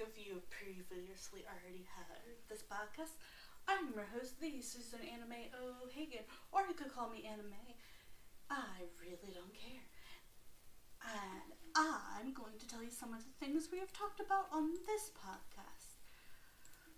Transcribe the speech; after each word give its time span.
if 0.00 0.16
you 0.16 0.40
previously 0.48 1.44
already 1.44 1.84
heard 1.92 2.40
this 2.48 2.64
podcast. 2.64 3.20
I'm 3.68 3.92
your 3.92 4.08
host, 4.16 4.40
the 4.40 4.64
Susan 4.64 5.04
Anime 5.04 5.52
O'Hagan, 5.52 6.24
or 6.52 6.64
you 6.64 6.72
could 6.72 6.88
call 6.88 7.12
me 7.12 7.28
Anime. 7.28 7.76
I 8.48 8.88
really 8.96 9.36
don't 9.36 9.52
care. 9.52 9.84
And 11.04 11.52
I'm 11.76 12.32
going 12.32 12.56
to 12.58 12.66
tell 12.66 12.82
you 12.82 12.88
some 12.88 13.12
of 13.12 13.20
the 13.20 13.36
things 13.44 13.68
we 13.68 13.78
have 13.78 13.92
talked 13.92 14.20
about 14.24 14.48
on 14.50 14.72
this 14.88 15.12
podcast. 15.12 16.00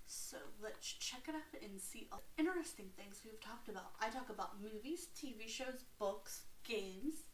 So 0.06 0.36
let's 0.62 0.86
check 0.86 1.26
it 1.26 1.34
out 1.34 1.58
and 1.58 1.80
see 1.80 2.06
all 2.12 2.22
the 2.22 2.46
interesting 2.46 2.86
things 2.96 3.26
we've 3.26 3.42
talked 3.42 3.68
about. 3.68 3.98
I 4.00 4.10
talk 4.10 4.30
about 4.30 4.62
movies, 4.62 5.08
TV 5.18 5.50
shows, 5.50 5.82
books, 5.98 6.42
games, 6.62 7.26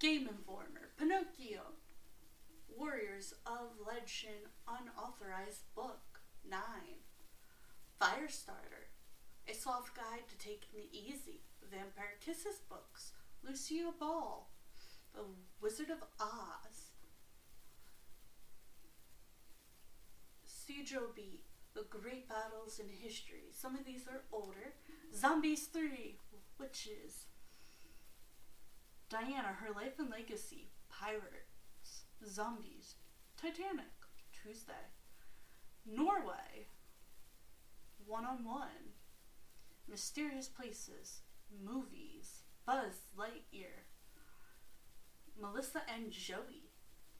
Game 0.00 0.26
Informer, 0.26 0.90
Pinocchio, 0.98 1.78
Warriors 2.78 3.34
of 3.46 3.70
Legend 3.86 4.48
Unauthorized 4.66 5.64
Book 5.74 6.20
9, 6.48 6.60
Firestarter, 8.00 8.88
A 9.48 9.54
Soft 9.54 9.94
Guide 9.94 10.28
to 10.28 10.38
Taking 10.38 10.80
It 10.80 10.88
Easy, 10.92 11.40
Vampire 11.70 12.16
Kisses 12.24 12.60
Books, 12.68 13.12
Lucia 13.42 13.92
Ball, 13.98 14.48
The 15.14 15.22
Wizard 15.60 15.90
of 15.90 16.02
Oz, 16.20 16.92
Sijo 20.46 21.14
Beat, 21.14 21.42
The 21.74 21.84
Great 21.90 22.28
Battles 22.28 22.78
in 22.78 22.88
History. 22.88 23.50
Some 23.52 23.76
of 23.76 23.84
these 23.84 24.06
are 24.06 24.22
older. 24.32 24.74
Zombies 25.14 25.66
3, 25.66 26.16
Witches, 26.58 27.26
Diana, 29.08 29.56
Her 29.60 29.72
Life 29.74 29.98
and 29.98 30.10
Legacy, 30.10 30.70
Pirates, 30.88 31.49
Zombies, 32.28 32.96
Titanic, 33.36 33.86
Tuesday, 34.32 34.72
Norway, 35.86 36.68
One 38.06 38.24
on 38.24 38.44
One, 38.44 38.94
Mysterious 39.88 40.48
Places, 40.48 41.22
Movies, 41.64 42.42
Buzz 42.66 43.08
Lightyear, 43.18 43.86
Melissa 45.40 45.82
and 45.92 46.10
Joey, 46.10 46.70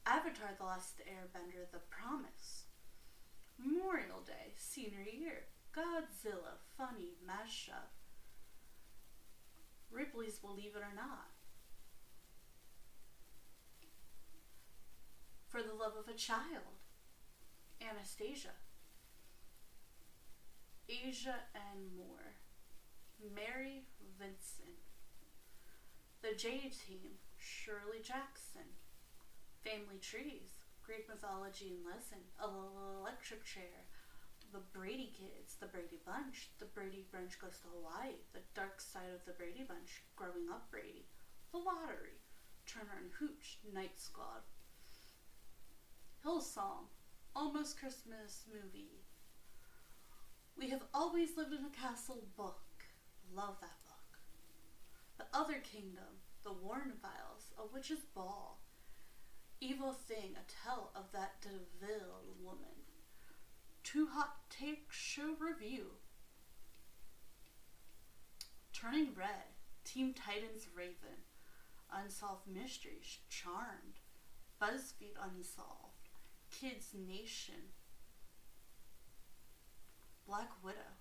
Avatar 0.06 0.50
The 0.58 0.64
Last 0.64 1.00
Airbender, 1.00 1.70
The 1.72 1.80
Promise, 1.90 2.64
Memorial 3.58 4.20
Day, 4.26 4.54
Senior 4.56 5.02
Year, 5.02 5.44
Godzilla, 5.74 6.58
Funny, 6.76 7.14
Mashup, 7.26 7.90
Ripley's 9.90 10.38
Believe 10.38 10.76
It 10.76 10.82
or 10.82 10.94
Not, 10.94 11.30
For 15.50 15.62
the 15.62 15.74
Love 15.74 15.94
of 15.98 16.06
a 16.06 16.16
Child, 16.16 16.78
Anastasia, 17.82 18.54
Asia 20.88 21.34
and 21.50 21.90
more, 21.98 22.38
Mary 23.34 23.82
Vincent, 24.16 24.78
The 26.22 26.38
J 26.38 26.70
Team, 26.70 27.18
Shirley 27.36 27.98
Jackson, 28.00 28.78
Family 29.64 29.98
Trees, 30.00 30.62
Greek 30.86 31.08
Mythology 31.08 31.74
and 31.74 31.82
Lesson, 31.84 32.22
Electric 32.38 33.44
Chair, 33.44 33.90
The 34.52 34.62
Brady 34.72 35.10
Kids, 35.18 35.56
The 35.58 35.66
Brady 35.66 35.98
Bunch, 36.06 36.50
The 36.60 36.70
Brady 36.70 37.06
Bunch 37.10 37.40
Goes 37.40 37.58
to 37.66 37.74
Hawaii, 37.74 38.22
The 38.32 38.46
Dark 38.54 38.80
Side 38.80 39.10
of 39.12 39.26
the 39.26 39.34
Brady 39.34 39.66
Bunch, 39.66 40.06
Growing 40.14 40.46
Up 40.48 40.70
Brady, 40.70 41.06
The 41.50 41.58
Lottery, 41.58 42.22
Turner 42.66 43.02
and 43.02 43.10
Hooch, 43.18 43.58
Night 43.74 43.98
Squad, 43.98 44.46
Hillsong, 46.24 46.88
Almost 47.34 47.78
Christmas 47.78 48.44
movie. 48.52 49.00
We 50.58 50.68
have 50.68 50.82
always 50.92 51.36
lived 51.36 51.54
in 51.54 51.64
a 51.64 51.70
castle 51.70 52.24
book. 52.36 52.60
Love 53.34 53.56
that 53.62 53.78
book. 53.84 54.18
The 55.16 55.38
Other 55.38 55.62
Kingdom, 55.62 56.20
The 56.44 56.52
Warren 56.52 56.92
Files, 57.00 57.52
A 57.58 57.62
Witch's 57.72 58.04
Ball, 58.14 58.58
Evil 59.62 59.94
Thing, 59.94 60.34
a 60.36 60.68
tale 60.68 60.90
of 60.94 61.04
that 61.12 61.40
De 61.40 61.48
Vil 61.80 62.36
woman. 62.42 62.84
Two 63.82 64.08
Hot 64.08 64.36
Take 64.50 64.88
Show 64.90 65.36
Review. 65.38 65.86
Turning 68.74 69.14
Red, 69.14 69.56
Team 69.84 70.12
Titans 70.12 70.66
Raven, 70.74 71.24
Unsolved 71.90 72.46
Mysteries, 72.46 73.20
Charmed, 73.30 74.00
BuzzFeed 74.60 75.16
Unsolved. 75.18 75.89
Kids 76.50 76.94
Nation, 76.94 77.72
Black 80.26 80.50
Widow, 80.62 80.98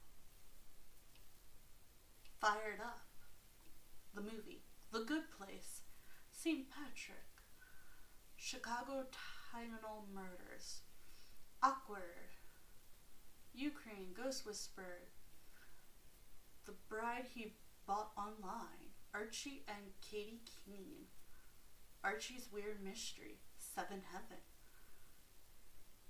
Fired 2.39 2.79
Up, 2.81 3.07
the 4.13 4.21
movie, 4.21 4.63
The 4.91 4.99
Good 5.01 5.23
Place, 5.37 5.81
St. 6.31 6.67
Patrick, 6.69 7.17
Chicago 8.37 9.05
Tylenol 9.53 10.05
Murders, 10.13 10.81
Awkward, 11.61 12.29
Ukraine 13.53 14.13
Ghost 14.15 14.45
Whisperer, 14.45 15.09
The 16.65 16.73
Bride 16.87 17.25
He 17.33 17.53
Bought 17.85 18.11
Online, 18.17 18.93
Archie 19.13 19.63
and 19.67 19.91
Katy 20.01 20.41
Keene, 20.45 21.07
Archie's 22.03 22.47
Weird 22.53 22.81
Mystery, 22.83 23.39
Seven 23.57 24.01
Heaven. 24.11 24.37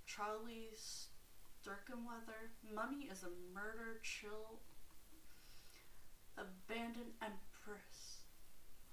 Charlie 0.09 0.71
Sturkenweather. 0.75 2.49
Mummy 2.73 3.07
is 3.11 3.21
a 3.21 3.53
murder 3.53 3.99
chill. 4.01 4.59
Abandoned 6.35 7.13
Empress. 7.21 8.23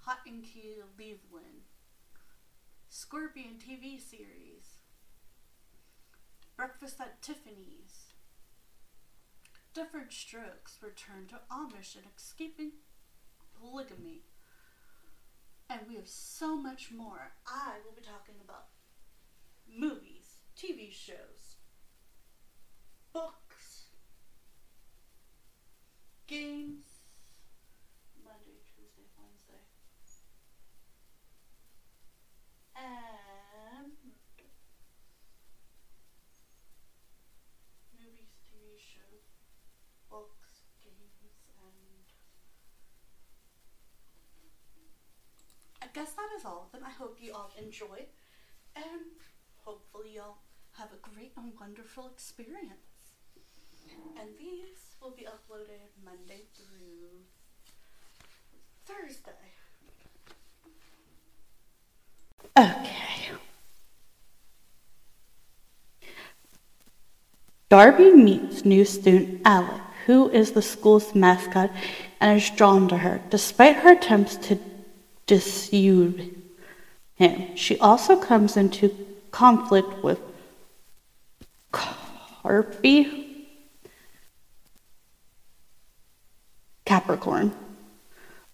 Hot 0.00 0.19
and 0.27 0.44
Key 0.44 0.77
Cleveland. 0.94 1.65
Scorpion 2.91 3.54
TV 3.54 3.99
series. 3.99 4.77
Breakfast 6.54 7.00
at 7.00 7.22
Tiffany's. 7.22 8.12
Different 9.72 10.12
Strokes. 10.12 10.77
Return 10.83 11.27
to 11.28 11.41
Amish 11.50 11.97
and 11.97 12.04
escaping 12.15 12.72
polygamy. 13.59 14.21
And 15.71 15.81
we 15.88 15.97
have 15.97 16.09
so 16.09 16.56
much 16.56 16.91
more. 16.93 17.33
I 17.47 17.78
will 17.84 17.97
be 17.97 18.03
talking 18.03 18.37
about 18.44 18.66
movies 19.66 20.16
TV 20.56 20.91
shows, 20.91 21.56
books, 23.12 23.91
games, 26.27 26.87
Monday, 28.25 28.65
Tuesday, 28.65 29.05
Wednesday, 29.21 29.61
and 32.75 33.93
movies, 37.93 38.33
TV 38.49 38.81
shows, 38.81 39.28
books, 40.09 40.65
games, 40.83 41.21
and 41.21 42.09
I 45.83 45.87
guess 45.93 46.12
that 46.12 46.28
is 46.39 46.45
all 46.47 46.65
of 46.66 46.72
them. 46.72 46.83
I 46.87 46.91
hope 46.93 47.19
you 47.21 47.34
all 47.34 47.53
enjoy 47.59 48.06
and 48.75 49.21
hopefully 49.65 50.15
y'all 50.15 50.39
have 50.79 50.89
a 50.93 51.09
great 51.15 51.33
and 51.37 51.53
wonderful 51.59 52.07
experience. 52.13 53.15
And 54.21 54.29
these 54.39 54.97
will 55.01 55.11
be 55.11 55.25
uploaded 55.25 55.89
Monday 56.05 56.43
through 56.55 57.23
Thursday. 58.85 59.31
Okay. 62.59 63.31
Darby 67.69 68.13
meets 68.13 68.65
new 68.65 68.84
student 68.84 69.41
Alec, 69.45 69.81
who 70.07 70.31
is 70.31 70.53
the 70.53 70.63
school's 70.63 71.15
mascot 71.15 71.71
and 72.21 72.39
is 72.39 72.51
drawn 72.51 72.87
to 72.89 72.99
her, 72.99 73.21
despite 73.31 73.77
her 73.77 73.93
attempts 73.93 74.37
to 74.37 74.59
dissuade 75.27 76.43
him. 77.15 77.57
She 77.57 77.79
also 77.79 78.17
comes 78.17 78.57
into 78.57 78.95
conflict 79.31 80.05
with 80.05 80.21
Carpy 81.72 83.27
Capricorn 86.84 87.54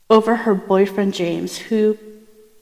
over 0.09 0.37
her 0.37 0.55
boyfriend 0.55 1.14
James, 1.14 1.56
who, 1.56 1.99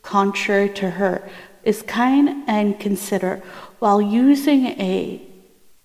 contrary 0.02 0.69
to 0.69 0.91
her, 0.91 1.29
is 1.62 1.82
kind 1.82 2.44
and 2.47 2.79
considerate 2.79 3.43
while 3.79 4.00
using 4.00 4.67
a 4.67 5.23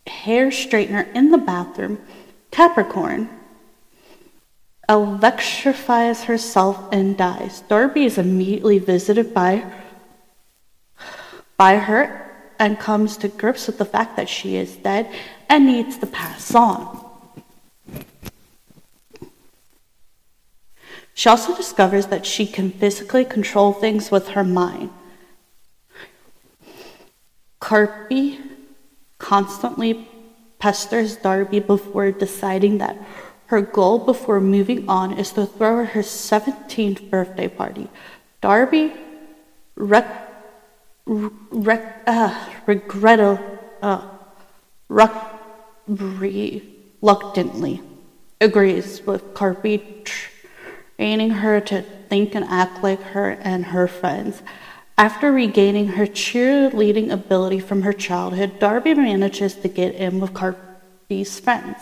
hair 0.07 0.47
straightener 0.47 1.13
in 1.15 1.31
the 1.31 1.38
bathroom. 1.38 2.00
Capricorn 2.51 3.29
electrifies 4.88 6.23
herself 6.25 6.79
and 6.91 7.18
dies. 7.18 7.61
Darby 7.61 8.06
is 8.06 8.18
immediately 8.18 8.79
visited 8.79 9.33
by, 9.33 9.65
by 11.57 11.77
her 11.77 12.25
and 12.60 12.80
comes 12.80 13.18
to 13.18 13.28
grips 13.28 13.68
with 13.68 13.78
the 13.78 13.86
fact 13.86 14.16
that 14.18 14.30
she 14.30 14.56
is 14.56 14.75
dead 14.78 15.10
and 15.50 15.66
needs 15.66 15.98
to 15.98 16.06
pass 16.06 16.54
on. 16.54 17.04
She 21.13 21.30
also 21.30 21.56
discovers 21.56 22.07
that 22.07 22.25
she 22.25 22.46
can 22.46 22.72
physically 22.72 23.24
control 23.24 23.72
things 23.72 24.12
with 24.12 24.30
her 24.30 24.44
mind. 24.44 24.90
Carpy 27.62 28.42
constantly 29.18 30.10
pesters 30.60 31.16
Darby 31.16 31.60
before 31.60 32.12
deciding 32.12 32.80
that 32.80 32.98
her 33.48 33.62
goal 33.62 34.00
before 34.00 34.42
moving 34.42 34.90
on 34.90 35.18
is 35.18 35.31
to 35.31 35.46
throw 35.46 35.86
her 35.86 36.02
17th 36.02 37.10
birthday 37.10 37.48
party. 37.48 37.88
Darby 38.42 38.94
rec- 39.75 40.25
rec- 41.06 42.04
uh, 42.07 42.34
uh, 43.81 44.07
reluctantly 45.98 47.81
agrees 48.42 49.06
with 49.06 49.34
Carpy 49.34 50.04
training 50.98 51.30
her 51.31 51.60
to 51.62 51.81
think 51.81 52.36
and 52.36 52.46
act 52.46 52.84
like 52.84 53.02
her 53.02 53.31
and 53.31 53.66
her 53.66 53.88
friends. 53.88 54.42
After 54.98 55.31
regaining 55.31 55.90
her 55.90 56.06
cheerleading 56.06 57.12
ability 57.12 57.60
from 57.60 57.81
her 57.81 57.94
childhood, 57.94 58.60
Darby 58.60 58.94
manages 58.94 59.56
to 59.56 59.68
get 59.68 59.96
in 59.96 60.19
with 60.22 60.34
Carpy's 60.34 61.40
friends. 61.40 61.78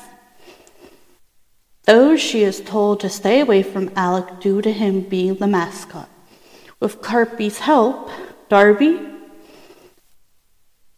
Though 1.86 2.16
she 2.16 2.44
is 2.44 2.62
told 2.62 3.02
to 3.02 3.10
stay 3.10 3.42
away 3.42 3.62
from 3.62 3.92
Alec 3.96 4.40
due 4.40 4.62
to 4.62 4.72
him 4.72 5.02
being 5.02 5.36
the 5.36 5.48
mascot. 5.48 6.10
With 6.80 7.02
Carpy's 7.02 7.60
help, 7.60 8.10
Darby 8.50 9.13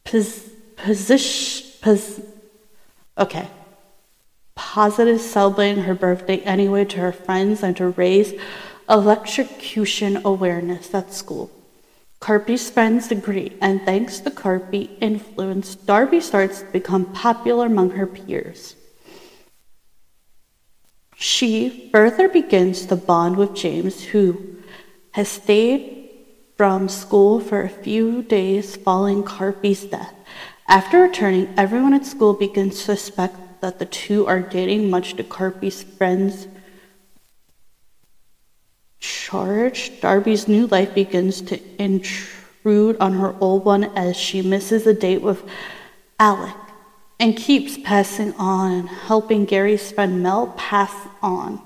pos- 0.05 0.49
position, 0.77 1.71
pos- 1.81 2.21
okay, 3.17 3.47
positive 4.55 5.19
celebrating 5.19 5.83
her 5.83 5.93
birthday 5.93 6.37
anyway 6.39 6.85
to 6.85 6.99
her 6.99 7.11
friends 7.11 7.61
and 7.61 7.75
to 7.75 7.89
raise 7.89 8.33
electrocution 8.89 10.21
awareness 10.23 10.93
at 10.93 11.11
school. 11.11 11.51
Carpy's 12.19 12.69
friends 12.69 13.11
agree, 13.11 13.57
and 13.61 13.81
thanks 13.81 14.19
to 14.19 14.31
Carpy 14.31 14.97
influence, 15.01 15.75
Darby 15.75 16.21
starts 16.21 16.61
to 16.61 16.65
become 16.71 17.05
popular 17.13 17.65
among 17.65 17.91
her 17.91 18.07
peers. 18.07 18.75
She 21.17 21.89
further 21.91 22.27
begins 22.27 22.85
to 22.87 22.95
bond 22.95 23.37
with 23.37 23.53
James, 23.53 24.03
who 24.05 24.57
has 25.11 25.27
stayed 25.29 26.04
from 26.57 26.87
school 26.87 27.39
for 27.39 27.61
a 27.61 27.69
few 27.69 28.21
days 28.23 28.75
following 28.75 29.23
Carpy's 29.23 29.83
death. 29.83 30.13
After 30.67 31.01
returning, 31.01 31.53
everyone 31.57 31.93
at 31.93 32.05
school 32.05 32.33
begins 32.33 32.77
to 32.77 32.95
suspect 32.97 33.35
that 33.61 33.79
the 33.79 33.85
two 33.85 34.25
are 34.25 34.39
dating, 34.39 34.89
much 34.89 35.15
to 35.15 35.23
Carpy's 35.23 35.83
friends' 35.83 36.47
charge. 38.99 39.99
Darby's 40.01 40.47
new 40.47 40.67
life 40.67 40.95
begins 40.95 41.41
to 41.41 41.59
intrude 41.81 42.97
on 42.99 43.13
her 43.13 43.35
old 43.39 43.65
one 43.65 43.85
as 43.95 44.15
she 44.15 44.41
misses 44.41 44.87
a 44.87 44.93
date 44.93 45.21
with 45.21 45.43
Alec 46.19 46.55
and 47.19 47.35
keeps 47.37 47.77
passing 47.77 48.33
on, 48.35 48.87
helping 48.87 49.45
Gary's 49.45 49.91
friend 49.91 50.21
Mel 50.23 50.53
pass 50.57 50.93
on. 51.21 51.61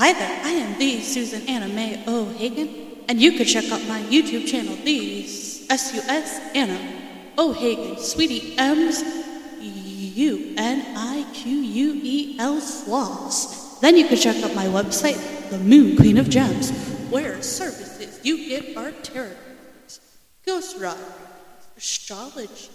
Hi 0.00 0.14
there, 0.14 0.40
I 0.42 0.52
am 0.52 0.78
the 0.78 1.02
Susan 1.02 1.46
Anna 1.46 1.68
Mae 1.68 2.02
O'Hagan, 2.08 2.70
and 3.06 3.20
you 3.20 3.32
can 3.32 3.44
check 3.44 3.70
out 3.70 3.86
my 3.86 4.00
YouTube 4.04 4.46
channel, 4.46 4.74
the 4.76 5.24
S-U-S 5.68 6.40
Anna 6.54 6.80
O'Hagan, 7.36 7.98
Sweetie 7.98 8.56
M's 8.56 9.04
U-N-I-Q-U-E-L 9.60 11.40
Sloths. 12.62 13.78
Then 13.80 13.98
you 13.98 14.08
can 14.08 14.16
check 14.16 14.42
out 14.42 14.54
my 14.54 14.64
website, 14.68 15.50
The 15.50 15.58
Moon 15.58 15.98
Queen 15.98 16.16
of 16.16 16.30
Gems, 16.30 16.70
where 17.10 17.42
services 17.42 18.20
you 18.22 18.48
get 18.48 18.74
are 18.78 18.92
tarot 18.92 19.36
ghost 20.46 20.78
writing, 20.80 21.04
astrology, 21.76 22.70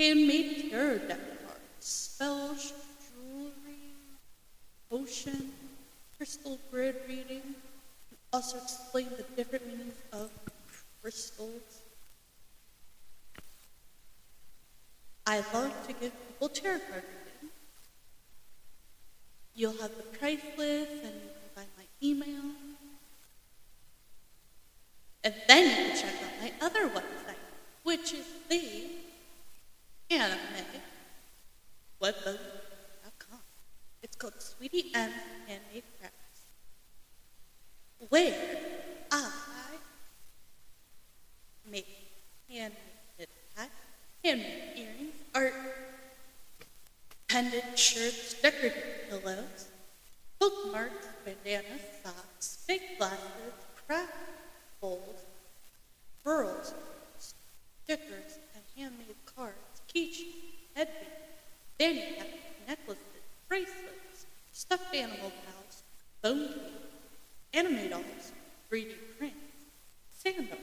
handmade 0.00 0.72
tarot 0.72 0.98
deck 1.06 1.20
cards, 1.46 1.60
spells, 1.78 2.72
potion, 4.94 5.50
crystal 6.16 6.56
grid 6.70 6.94
reading, 7.08 7.42
and 7.42 8.18
also 8.32 8.56
explain 8.58 9.08
the 9.16 9.24
different 9.36 9.66
meanings 9.66 9.96
of 10.12 10.30
crystals. 11.02 11.80
I 15.26 15.42
love 15.52 15.72
to 15.88 15.92
give 15.94 16.12
people 16.28 16.48
tarot 16.48 16.78
card 16.78 17.02
reading. 17.02 17.50
You'll 19.56 19.82
have 19.82 19.96
the 19.96 20.18
price 20.18 20.38
list 20.56 20.92
and 20.92 21.14
you 21.24 21.30
can 21.40 21.50
find 21.56 21.68
my 21.76 21.86
email. 22.00 22.54
And 25.24 25.34
then 25.48 25.70
you 25.70 25.76
can 25.76 25.96
check 25.96 26.14
out 26.22 26.40
my 26.40 26.52
other 26.64 26.88
website, 26.90 27.42
which 27.82 28.12
is 28.12 28.26
the 28.48 28.84
anime 30.10 30.38
webbook.com. 32.00 32.63
It's 34.04 34.16
called 34.16 34.34
Sweetie 34.38 34.90
M 34.94 35.10
Handmade 35.48 35.82
Crafts, 35.98 36.40
where 38.10 38.58
I 39.10 39.30
make 41.70 41.86
handmade 42.46 43.28
hats, 43.56 43.70
handmade 44.22 44.76
earrings, 44.76 45.14
art, 45.34 45.54
pendant 47.30 47.78
shirts, 47.78 48.34
decorative 48.42 49.08
pillows, 49.08 49.68
bookmarks, 50.38 51.06
bandanas, 51.24 51.80
socks, 52.02 52.62
fake 52.66 52.98
glasses, 52.98 53.54
craft 53.86 54.12
bowls, 54.82 55.24
pearls, 56.22 56.74
stickers, 57.18 58.38
and 58.54 58.64
handmade 58.76 59.16
cards, 59.34 59.80
keychains, 59.88 60.34
headbands, 60.74 61.08
fanny 61.78 62.18
necklaces, 62.68 63.00
bracelets, 63.48 64.03
stuffed 64.54 64.94
animal 64.94 65.32
pals, 65.44 65.82
bone 66.22 66.46
cake, 66.46 66.72
anime 67.52 67.90
dolls, 67.90 68.32
3D 68.70 68.94
prints, 69.18 69.36
sandals. 70.16 70.60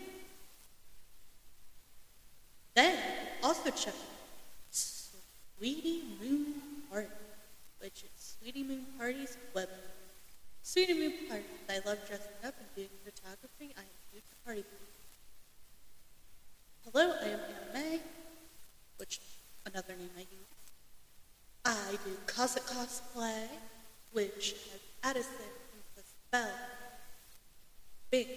Then 2.73 2.97
also 3.43 3.69
check 3.71 3.93
out 3.93 4.71
Sweetie 4.71 6.03
Moon 6.21 6.45
Party, 6.89 7.07
which 7.79 8.03
is 8.03 8.37
Sweetie 8.39 8.63
Moon 8.63 8.85
Party's 8.97 9.37
web. 9.53 9.67
Sweetie 10.63 10.93
Moon 10.93 11.13
Party, 11.27 11.43
I 11.69 11.75
love 11.85 11.99
dressing 12.07 12.31
up 12.45 12.55
and 12.57 12.75
doing 12.77 12.87
photography. 13.03 13.75
I 13.75 13.81
am 13.81 13.87
a 13.87 14.13
huge 14.13 14.23
party. 14.45 14.63
Hello, 16.85 17.13
I 17.21 17.25
am 17.25 17.39
Anna 17.39 17.73
May, 17.73 17.99
which 18.95 19.19
another 19.65 19.95
name 19.97 20.11
I 20.15 20.21
use. 20.21 20.51
I 21.65 21.91
do 22.05 22.11
Cossack 22.25 22.63
cosplay, 22.63 23.47
which 24.13 24.55
has 24.71 24.79
Addison, 25.03 25.31
Princess 25.71 26.11
spell. 26.27 26.49
Binx, 28.11 28.27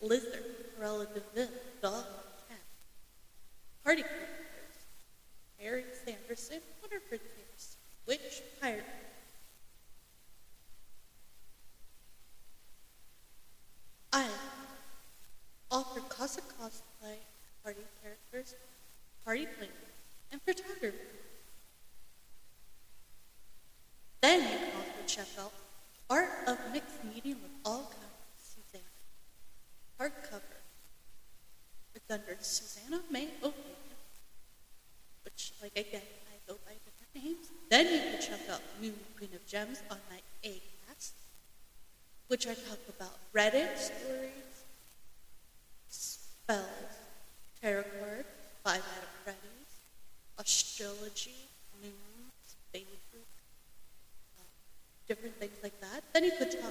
Lizard, 0.00 0.44
de 0.78 1.22
Vil, 1.34 1.48
Dog, 1.82 2.04
Cat, 2.48 2.58
Party 3.84 4.02
characters, 4.02 4.76
Eric 5.60 5.86
Sanderson, 6.04 6.60
Winterford 6.82 7.20
Sanderson, 7.20 7.78
Witch, 8.06 8.42
Pirate. 8.60 8.84
I 14.12 14.26
offer 15.70 16.00
Cossack 16.08 16.44
cosplay, 16.60 17.16
party 17.64 17.80
characters, 18.00 18.54
party 19.24 19.46
planning, 19.46 19.74
and 20.30 20.40
photography. 20.42 20.96
Then 24.20 24.40
Sheffield, 25.14 25.52
Art 26.10 26.28
of 26.48 26.58
Mixed 26.72 27.04
medium 27.04 27.38
with 27.40 27.52
All 27.64 27.84
Kinds, 27.84 28.42
Susanna. 28.42 28.82
Hardcover. 30.00 30.58
With 31.92 32.02
under 32.10 32.36
Susanna 32.40 33.00
May 33.12 33.28
O'Hagan, 33.40 33.54
which, 35.22 35.52
like 35.62 35.70
again, 35.76 36.02
I 36.02 36.50
go 36.50 36.58
by 36.66 36.72
different 36.84 37.14
names. 37.14 37.46
Then 37.70 37.86
you 37.92 38.00
can 38.00 38.20
check 38.20 38.40
out 38.50 38.60
Moon 38.82 38.94
Queen 39.16 39.30
of 39.36 39.46
Gems 39.46 39.82
on 39.88 39.98
my 40.10 40.18
ACAST, 40.42 41.12
which 42.26 42.48
I 42.48 42.54
talk 42.54 42.80
about 42.88 43.16
Reddit 43.32 43.78
stories, 43.78 44.64
spells, 45.88 46.66
tarot 47.62 47.84
cards, 48.00 48.26
five 48.64 48.78
out 48.78 49.04
of 49.04 49.10
Freddy's, 49.22 49.78
astrology, 50.38 51.46
moon 51.80 52.13
different 55.08 55.36
things 55.36 55.56
like 55.62 55.78
that. 55.80 56.02
Then 56.12 56.24
you 56.24 56.32
could 56.38 56.54
uh, 56.54 56.70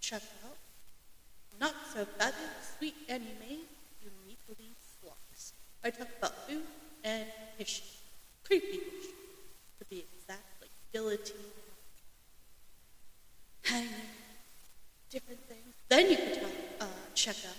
check 0.00 0.22
out 0.44 0.56
Not 1.60 1.74
So 1.92 2.04
Fabulous 2.04 2.76
Sweet 2.78 2.94
Anime 3.08 3.66
Uniquely 4.02 4.74
Flawless. 5.00 5.52
I 5.84 5.90
talk 5.90 6.08
about 6.18 6.34
food 6.48 6.62
and 7.04 7.26
history, 7.56 7.86
creepy 8.44 8.80
history, 8.80 9.14
to 9.78 9.84
be 9.88 10.04
exact, 10.12 10.44
like 10.60 10.70
guillotine, 10.92 11.36
hanging, 13.64 13.90
different 15.10 15.40
things. 15.48 15.74
Then 15.88 16.10
you 16.10 16.16
could 16.16 16.40
talk, 16.40 16.50
uh, 16.80 16.84
check 17.14 17.36
out, 17.48 17.56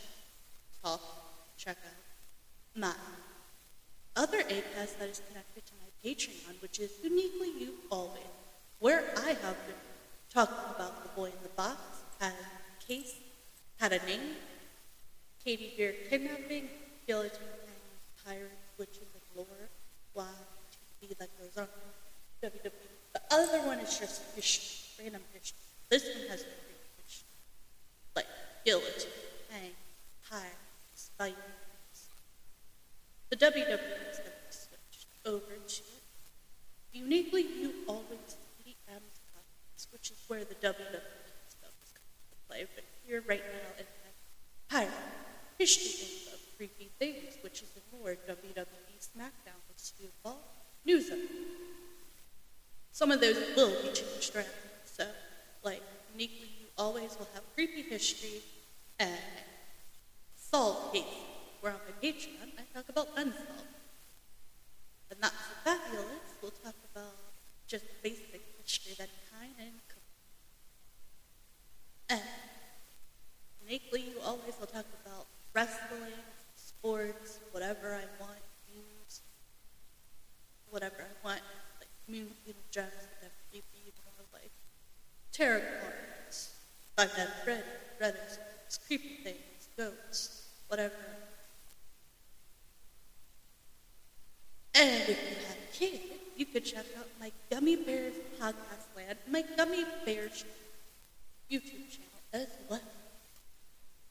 talk, 0.83 1.01
check 1.57 1.77
out 1.85 2.79
my 2.79 2.93
other 4.15 4.39
ACAST 4.39 4.99
that 4.99 5.09
is 5.09 5.21
connected 5.27 5.65
to 5.65 5.73
my 5.81 5.89
Patreon, 6.03 6.61
which 6.61 6.79
is 6.79 6.91
Uniquely 7.03 7.51
You 7.59 7.73
Always, 7.89 8.23
where 8.81 9.03
I 9.15 9.29
have 9.29 9.57
been 9.67 9.75
talking 10.33 10.57
about 10.75 11.03
the 11.03 11.09
boy 11.09 11.27
in 11.27 11.43
the 11.43 11.49
box, 11.55 11.77
had 12.19 12.33
a 12.33 12.85
case, 12.85 13.13
had 13.79 13.93
a 13.93 14.03
name, 14.07 14.35
Katie 15.45 15.73
Beer 15.77 15.93
kidnapping, 16.09 16.67
guillotine 17.05 17.31
hanging, 17.61 17.99
pirates, 18.25 18.71
witches, 18.79 19.07
and 19.13 19.23
lore, 19.35 19.69
why 20.13 20.25
TV 21.01 21.15
that 21.19 21.29
goes 21.39 21.55
on, 21.57 21.67
WWE. 22.43 22.71
The 23.13 23.21
other 23.31 23.59
one 23.67 23.77
is 23.79 23.99
just 23.99 24.23
history, 24.35 25.05
random 25.05 25.21
history. 25.31 25.57
This 25.89 26.03
one 26.03 26.27
has 26.29 26.41
great 26.41 26.81
history, 27.05 27.27
like 28.15 28.25
guillotine, 28.65 29.11
hang, 29.51 29.71
pirates, 30.27 31.11
Vikings. 31.19 31.37
The 33.29 33.35
WWE 33.37 33.51
to 33.51 34.23
be 34.23 34.49
switched 34.49 35.05
over 35.25 35.39
to 35.39 35.81
it. 35.83 36.01
Uniquely, 36.93 37.43
you 37.43 37.73
always 37.87 38.35
see 38.63 38.75
M's 38.89 39.19
podcast, 39.31 39.87
which 39.91 40.11
is 40.11 40.20
where 40.31 40.45
the 40.45 40.55
WWE 40.55 40.71
stuff 41.49 41.75
is 41.83 41.91
coming 41.91 42.23
to 42.31 42.37
play. 42.47 42.65
But 42.73 42.85
here, 43.05 43.21
right 43.27 43.43
now, 43.51 43.67
it 43.77 43.85
has 43.85 44.15
pirate 44.69 44.93
history 45.59 46.31
of 46.31 46.39
creepy 46.55 46.89
things, 46.97 47.35
which 47.41 47.61
is 47.61 47.67
more 47.91 48.15
WWE 48.29 48.95
SmackDown 49.01 49.59
with 49.67 49.77
Stu 49.77 50.05
Ball 50.23 50.39
news 50.85 51.09
of. 51.09 51.19
Some 52.93 53.11
of 53.11 53.19
those 53.19 53.35
will 53.57 53.71
be 53.83 53.91
changed 53.91 54.33
around. 54.33 54.47
So, 54.85 55.05
like, 55.65 55.83
uniquely, 56.13 56.47
you 56.61 56.67
always 56.77 57.17
will 57.19 57.27
have 57.33 57.43
creepy 57.53 57.81
history 57.81 58.41
and 59.01 59.19
solved 60.37 60.93
cases. 60.93 61.09
Where 61.59 61.73
on 61.73 61.79
my 61.85 62.07
Patreon, 62.07 62.55
I 62.57 62.63
talk 62.73 62.87
about 62.87 63.09
unsolved. 63.17 63.67
And 65.09 65.19
not 65.19 65.33
so 65.33 65.53
fabulous, 65.65 66.23
we'll 66.41 66.51
talk 66.63 66.75
about 66.95 67.15
just 67.67 67.83
basic 68.01 68.41
history 68.63 68.93
that 68.97 69.09
kind 69.29 69.51
and 69.59 69.80
and 72.11 72.21
uniquely, 73.63 74.01
you 74.01 74.19
always 74.25 74.59
will 74.59 74.67
talk 74.67 74.85
about 75.05 75.25
wrestling, 75.53 76.19
sports, 76.55 77.39
whatever 77.51 77.95
I 77.95 78.03
want, 78.21 78.41
news, 78.67 79.21
whatever 80.69 80.95
I 80.99 81.25
want, 81.25 81.41
like 81.79 81.89
community 82.05 82.55
gems, 82.69 82.91
whatever 83.15 83.33
you 83.53 83.61
more 84.05 84.25
like 84.33 84.51
tarot 85.31 85.61
cards, 85.81 86.55
I've 86.97 87.11
had 87.13 87.29
Freddy, 87.45 87.63
brothers, 87.97 88.39
creepy 88.85 89.23
things, 89.23 89.69
ghosts, 89.77 90.49
whatever. 90.67 90.93
And 94.75 95.01
if 95.09 95.09
you 95.09 95.47
have 95.47 95.57
a 95.57 95.77
kid, 95.77 96.01
you 96.35 96.45
could 96.45 96.65
check 96.65 96.85
out 96.97 97.07
my 97.19 97.31
Gummy 97.49 97.77
Bears 97.77 98.15
podcast 98.39 98.95
land, 98.97 99.17
my 99.29 99.43
Gummy 99.55 99.85
Bears 100.05 100.43
YouTube 101.51 101.91
channel 101.91 102.21
as 102.33 102.47
well. 102.69 102.79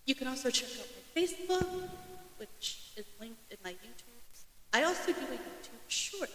You 0.04 0.14
can 0.14 0.26
also 0.28 0.50
check 0.50 0.68
out 0.78 0.86
my 0.94 1.22
Facebook, 1.22 1.88
which 2.36 2.92
is 2.96 3.06
linked 3.18 3.40
in 3.50 3.56
my 3.64 3.70
YouTube. 3.70 4.20
I 4.72 4.82
also 4.84 5.12
do 5.12 5.20
a 5.20 5.36
YouTube 5.36 5.88
short, 5.88 6.30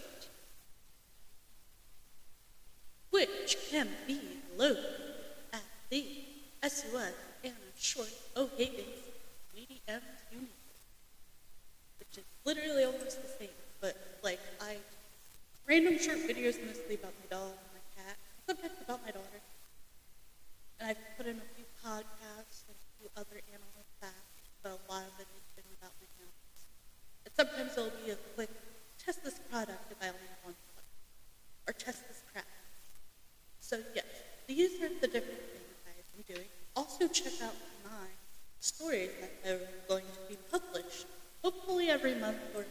which 3.11 3.57
can 3.69 3.87
be 4.07 4.19
loaded 4.57 4.83
at 5.53 5.61
the 5.89 6.03
SUS 6.63 7.13
and 7.43 7.53
short 7.77 8.11
O'Higgins 8.35 9.05
medium 9.53 10.01
unit, 10.31 10.49
which 11.99 12.17
is 12.17 12.23
literally 12.43 12.83
almost 12.83 13.21
the 13.21 13.29
same, 13.39 13.55
but 13.79 13.95
like 14.23 14.39
I 14.59 14.77
random 15.67 15.99
short 15.99 16.17
videos 16.17 16.57
mostly 16.65 16.95
about 16.95 17.13
my 17.21 17.27
dog 17.29 17.51
and 17.51 17.71
my 17.73 18.03
cat, 18.03 18.17
sometimes 18.47 18.73
about 18.83 19.01
my 19.05 19.11
daughter. 19.11 19.39
And 20.79 20.89
I've 20.89 21.17
put 21.17 21.25
in 21.25 21.37
a 21.37 21.47
few 21.55 21.65
podcasts 21.79 22.67
and 22.67 22.75
a 22.75 22.87
few 22.99 23.07
other 23.15 23.39
animal 23.47 23.83
facts, 24.01 24.51
but 24.61 24.75
a 24.75 24.79
lot 24.91 25.03
of 25.07 25.15
it 25.19 25.27
has 25.31 25.47
been 25.55 25.69
about 25.79 25.93
my 26.01 26.07
animals. 26.19 26.59
And 27.23 27.31
sometimes 27.31 27.77
it'll 27.77 27.95
be 28.03 28.11
a 28.11 28.19
quick 28.35 28.51
test 28.99 29.23
this 29.23 29.39
product 29.49 29.91
if 29.91 29.97
I 30.01 30.09
only 30.11 30.27
have 30.27 30.43
one 30.43 30.55
product, 30.73 30.91
or 31.67 31.73
test 31.73 32.07
this 32.07 32.21
craft. 32.31 32.47
So 33.61 33.79
yes, 33.95 34.05
these 34.47 34.81
are 34.81 34.89
the 34.89 35.07
different 35.07 35.41
things 35.53 35.79
I've 35.87 36.09
been 36.11 36.35
doing. 36.35 36.49
Also 36.75 37.07
check 37.07 37.33
out 37.41 37.55
my 37.83 38.07
stories 38.59 39.11
that 39.21 39.51
are 39.51 39.61
going 39.87 40.03
to 40.03 40.21
be 40.27 40.37
published, 40.51 41.07
hopefully 41.43 41.89
every 41.89 42.15
month 42.15 42.37
or 42.55 42.65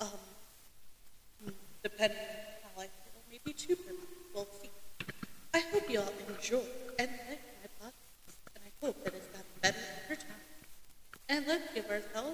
um, 0.00 0.08
depending 1.82 2.18
on 2.18 2.26
how 2.62 2.82
I 2.82 2.86
feel, 2.86 3.22
maybe 3.30 3.52
two 3.52 3.76
per 3.76 3.92
month. 3.92 4.08
We'll 4.34 4.48
see. 4.60 4.70
I 5.54 5.60
hope 5.70 5.88
you 5.88 6.00
all 6.00 6.12
enjoy 6.28 6.64
and 6.98 7.10
like 7.28 7.44
my 7.60 7.86
podcast, 7.86 8.36
and 8.54 8.64
I 8.64 8.71
hope 8.82 9.04
that 9.04 9.14
it's 9.14 9.26
gotten 9.28 9.46
better 9.62 9.78
over 10.04 10.16
time. 10.16 10.42
And 11.28 11.46
let's 11.46 11.72
give 11.72 11.88
ourselves 11.88 12.31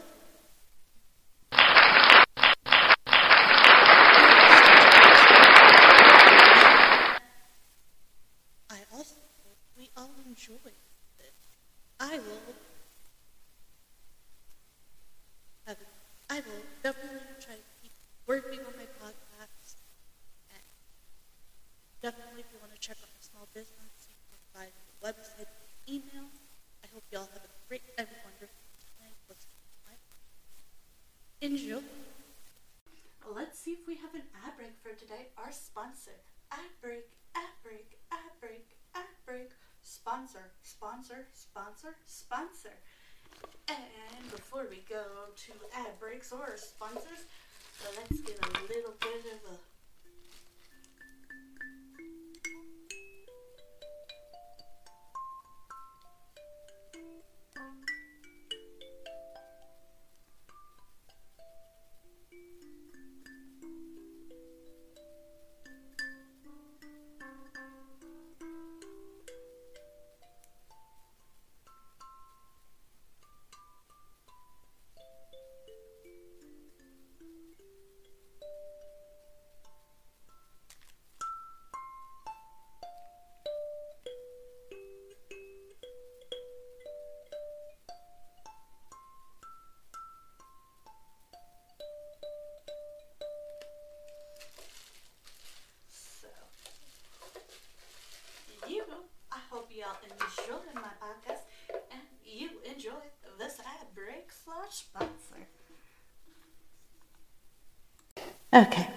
Okay. 108.58 108.88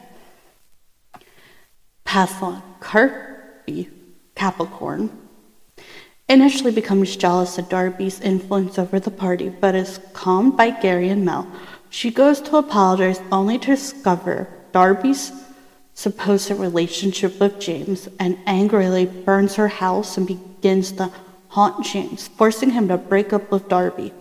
Pass 2.03 2.41
on 2.41 2.63
Kirby 2.79 3.89
Capricorn. 4.33 5.11
Initially 6.27 6.71
becomes 6.71 7.15
jealous 7.15 7.59
of 7.59 7.69
Darby's 7.69 8.19
influence 8.21 8.79
over 8.79 8.99
the 8.99 9.11
party, 9.11 9.49
but 9.49 9.75
is 9.75 9.99
calmed 10.13 10.57
by 10.57 10.71
Gary 10.71 11.09
and 11.09 11.23
Mel. 11.23 11.45
She 11.91 12.09
goes 12.09 12.41
to 12.41 12.57
apologize 12.57 13.21
only 13.31 13.59
to 13.59 13.67
discover 13.67 14.47
Darby's 14.71 15.31
supposed 15.93 16.49
relationship 16.49 17.39
with 17.39 17.59
James 17.59 18.09
and 18.19 18.39
angrily 18.47 19.05
burns 19.05 19.55
her 19.55 19.67
house 19.67 20.17
and 20.17 20.25
begins 20.25 20.91
to 20.93 21.11
haunt 21.49 21.85
James, 21.85 22.29
forcing 22.29 22.71
him 22.71 22.87
to 22.87 22.97
break 22.97 23.31
up 23.31 23.51
with 23.51 23.69
Darby. 23.69 24.11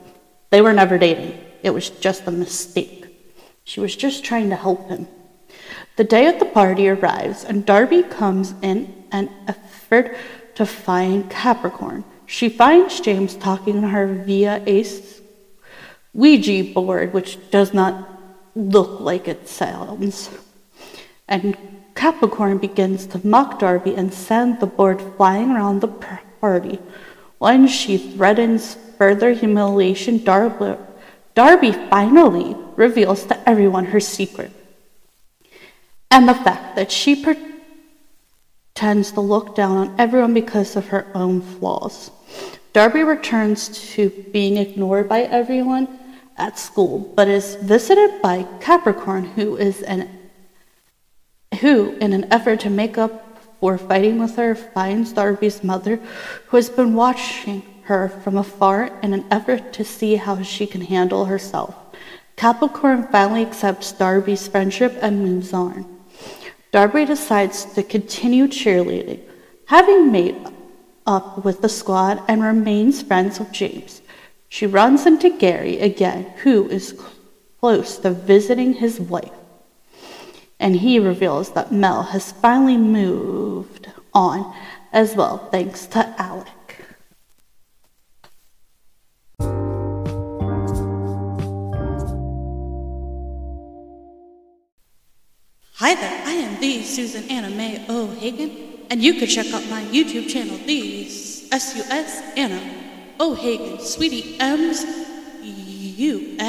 They 0.50 0.60
were 0.60 0.74
never 0.74 0.98
dating. 0.98 1.40
It 1.62 1.70
was 1.70 1.88
just 1.88 2.26
a 2.26 2.30
mistake. 2.30 3.06
She 3.64 3.80
was 3.80 3.96
just 3.96 4.22
trying 4.22 4.50
to 4.50 4.56
help 4.56 4.88
him. 4.90 5.06
The 6.00 6.04
day 6.04 6.28
of 6.28 6.38
the 6.38 6.46
party 6.46 6.88
arrives, 6.88 7.44
and 7.44 7.66
Darby 7.66 8.02
comes 8.02 8.54
in 8.62 9.04
an 9.12 9.28
effort 9.46 10.16
to 10.54 10.64
find 10.64 11.28
Capricorn. 11.28 12.04
She 12.24 12.48
finds 12.48 13.00
James 13.00 13.36
talking 13.36 13.82
to 13.82 13.88
her 13.88 14.06
via 14.06 14.62
a 14.66 14.82
Ouija 16.14 16.72
board, 16.72 17.12
which 17.12 17.36
does 17.50 17.74
not 17.74 18.08
look 18.56 18.98
like 19.00 19.28
it 19.28 19.46
sounds. 19.46 20.30
And 21.28 21.54
Capricorn 21.94 22.56
begins 22.56 23.04
to 23.08 23.20
mock 23.26 23.58
Darby 23.58 23.94
and 23.94 24.10
send 24.10 24.58
the 24.58 24.66
board 24.66 25.02
flying 25.18 25.50
around 25.50 25.82
the 25.82 25.88
party. 26.40 26.78
When 27.36 27.68
she 27.68 27.98
threatens 27.98 28.74
further 28.96 29.32
humiliation, 29.32 30.24
Darby, 30.24 31.72
finally 31.92 32.56
reveals 32.76 33.26
to 33.26 33.36
everyone 33.46 33.84
her 33.92 34.00
secret 34.00 34.50
and 36.10 36.28
the 36.28 36.34
fact 36.34 36.76
that 36.76 36.90
she 36.90 37.24
pretends 38.74 39.12
to 39.12 39.20
look 39.20 39.54
down 39.54 39.76
on 39.76 39.94
everyone 39.98 40.34
because 40.34 40.76
of 40.76 40.88
her 40.88 41.06
own 41.14 41.40
flaws. 41.40 42.10
Darby 42.72 43.02
returns 43.02 43.68
to 43.94 44.10
being 44.32 44.56
ignored 44.56 45.08
by 45.08 45.22
everyone 45.22 45.88
at 46.36 46.58
school, 46.58 46.98
but 47.16 47.28
is 47.28 47.56
visited 47.56 48.22
by 48.22 48.46
Capricorn, 48.60 49.24
who 49.24 49.56
is 49.56 49.82
an 49.82 50.18
who, 51.60 51.90
in 52.00 52.12
an 52.12 52.32
effort 52.32 52.60
to 52.60 52.70
make 52.70 52.96
up 52.96 53.38
for 53.60 53.76
fighting 53.76 54.18
with 54.18 54.36
her, 54.36 54.54
finds 54.54 55.12
Darby's 55.12 55.62
mother, 55.62 55.96
who 56.46 56.56
has 56.56 56.70
been 56.70 56.94
watching 56.94 57.62
her 57.82 58.08
from 58.08 58.36
afar 58.36 58.98
in 59.02 59.12
an 59.12 59.26
effort 59.30 59.72
to 59.74 59.84
see 59.84 60.14
how 60.14 60.40
she 60.42 60.66
can 60.66 60.80
handle 60.80 61.26
herself. 61.26 61.74
Capricorn 62.36 63.08
finally 63.08 63.42
accepts 63.42 63.92
Darby's 63.92 64.48
friendship 64.48 64.96
and 65.02 65.22
moves 65.22 65.52
on. 65.52 65.99
Darby 66.72 67.04
decides 67.04 67.64
to 67.74 67.82
continue 67.82 68.46
cheerleading, 68.46 69.20
having 69.66 70.12
made 70.12 70.36
up 71.04 71.44
with 71.44 71.62
the 71.62 71.68
squad 71.68 72.22
and 72.28 72.42
remains 72.42 73.02
friends 73.02 73.40
with 73.40 73.50
James. 73.50 74.02
She 74.48 74.66
runs 74.66 75.04
into 75.04 75.36
Gary 75.36 75.80
again, 75.80 76.32
who 76.42 76.68
is 76.68 77.00
close 77.58 77.98
to 77.98 78.10
visiting 78.10 78.74
his 78.74 79.00
wife. 79.00 79.32
And 80.60 80.76
he 80.76 81.00
reveals 81.00 81.50
that 81.52 81.72
Mel 81.72 82.04
has 82.04 82.32
finally 82.32 82.76
moved 82.76 83.90
on 84.14 84.54
as 84.92 85.16
well, 85.16 85.38
thanks 85.50 85.86
to 85.86 86.14
Alec. 86.18 86.46
Hi 95.74 95.94
there, 95.94 96.19
the 96.60 96.82
Susan 96.82 97.24
Anna 97.30 97.50
Mae 97.50 97.84
O'Hagan, 97.88 98.50
and 98.90 99.02
you 99.02 99.14
can 99.14 99.26
check 99.26 99.46
out 99.52 99.66
my 99.70 99.82
YouTube 99.84 100.28
channel, 100.28 100.58
the 100.66 101.06
S-U-S 101.06 102.22
Anna 102.36 102.60
O'Hagan, 103.18 103.80
Sweetie 103.80 104.38
M's 104.38 104.84
U-N-I-Q-U-E-L 106.00 106.42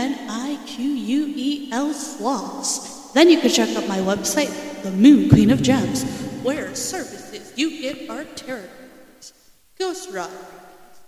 Sloths. 1.94 3.12
Then 3.12 3.30
you 3.30 3.42
can 3.42 3.50
check 3.50 3.76
out 3.76 3.88
my 3.88 3.98
website, 4.00 4.82
The 4.84 4.92
Moon 4.92 5.30
Queen 5.30 5.52
of 5.52 5.62
Gems, 5.62 6.04
where 6.42 6.74
services 6.74 7.52
you 7.58 7.82
get 7.82 8.10
are 8.10 8.24
tarot 8.24 8.62
cards, 8.62 9.34
ghost 9.78 10.10
writing, 10.12 10.38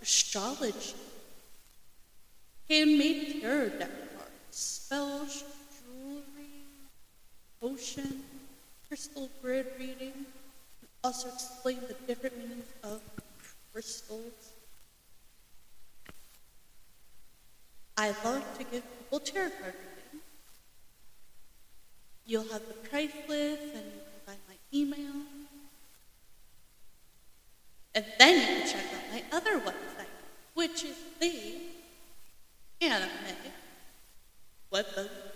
astrology, 0.01 0.95
handmade 2.69 3.41
tarot 3.41 3.69
deck 3.69 3.91
cards, 4.17 4.31
spells, 4.51 5.43
jewelry, 5.85 6.49
ocean, 7.61 8.23
crystal 8.93 9.27
grid 9.41 9.65
reading, 9.79 10.13
also 11.03 11.27
explain 11.27 11.79
the 11.87 11.95
different 12.05 12.37
meanings 12.37 12.67
of 12.83 13.01
crystals. 13.71 14.51
I 17.97 18.13
love 18.23 18.45
to 18.59 18.63
give 18.65 18.83
people 18.99 19.19
tarot 19.19 19.49
card 19.49 19.73
reading. 19.73 20.21
You'll 22.27 22.51
have 22.53 22.67
the 22.67 22.87
price 22.87 23.09
list 23.27 23.63
and 23.63 23.83
you 23.83 24.01
can 24.11 24.21
find 24.27 24.39
my 24.47 24.57
email. 24.71 25.25
And 27.95 28.05
then 28.19 28.41
you 28.41 28.45
can 28.45 28.67
check 28.67 28.85
out 28.93 29.11
my 29.11 29.23
other 29.35 29.59
website, 29.59 30.13
which 30.53 30.83
is 30.83 30.97
the 31.19 31.55
anime 32.79 33.09
webbook 34.71 35.32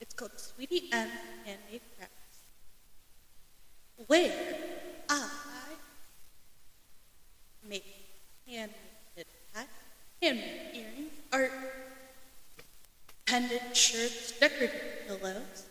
it's 0.00 0.14
called 0.14 0.32
Sweetie 0.36 0.88
M 0.92 1.08
Handmade 1.44 1.82
Crafts, 1.96 2.38
where 4.06 4.56
I 5.08 5.28
make 7.68 7.84
handmade 8.46 9.26
hats, 9.54 9.68
handmade 10.22 10.74
earrings, 10.74 11.12
art, 11.32 11.52
pendant 13.26 13.76
shirts, 13.76 14.32
decorative 14.40 14.80
pillows, 15.06 15.66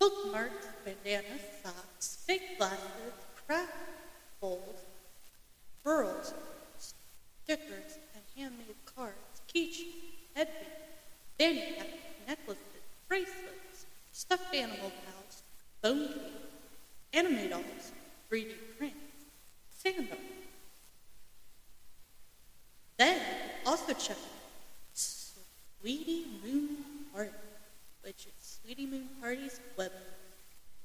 bookmarks, 0.00 0.66
bandanas, 0.84 1.40
socks, 1.62 2.24
fake 2.26 2.58
glasses, 2.58 3.12
craft 3.46 3.72
bowls, 4.40 4.80
pearls, 5.84 6.34
stickers, 6.78 7.98
and 8.14 8.24
handmade 8.36 8.74
cards, 8.96 9.40
keychains, 9.54 9.94
headbands, 10.34 10.66
fanny 11.38 11.74
caps, 11.76 11.88
necklaces, 12.26 12.71
bracelets, 13.12 13.84
stuffed 14.10 14.54
animal 14.54 14.90
pals, 15.04 15.42
bone 15.82 16.08
cake, 16.08 16.32
anime 17.12 17.50
dolls, 17.50 17.92
3D 18.30 18.54
prints, 18.78 18.96
sandals. 19.68 20.18
Then 22.96 23.20
also 23.66 23.92
check 23.92 24.16
out 24.16 24.94
Sweetie 24.94 26.24
Moon 26.42 26.68
Party, 27.12 27.28
which 28.00 28.24
is 28.24 28.58
Sweetie 28.62 28.86
Moon 28.86 29.10
Party's 29.20 29.60
web. 29.76 29.92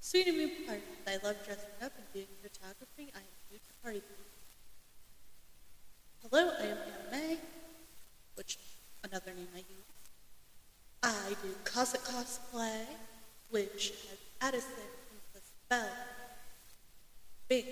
Sweetie 0.02 0.34
Moon 0.34 0.52
Party, 0.68 0.82
I 1.08 1.26
love 1.26 1.38
dressing 1.46 1.80
up 1.82 1.94
and 1.96 2.08
doing 2.13 2.28
photography. 2.44 3.08
I 3.16 3.20
am 3.20 3.36
huge 3.50 3.62
party 3.82 4.02
Hello, 6.24 6.52
I 6.60 6.66
am 6.66 6.78
Anna 6.78 7.10
Mae, 7.10 7.38
which 8.36 8.58
another 9.06 9.32
name 9.34 9.48
I 9.56 9.60
use. 9.60 9.97
I 11.08 11.30
do 11.41 11.56
Cossack 11.63 12.02
cosplay, 12.02 12.84
which 13.50 13.93
has 14.10 14.17
Addison, 14.41 14.67
and 15.10 15.22
the 15.34 15.39
Spell, 15.39 15.89
Binx, 17.50 17.65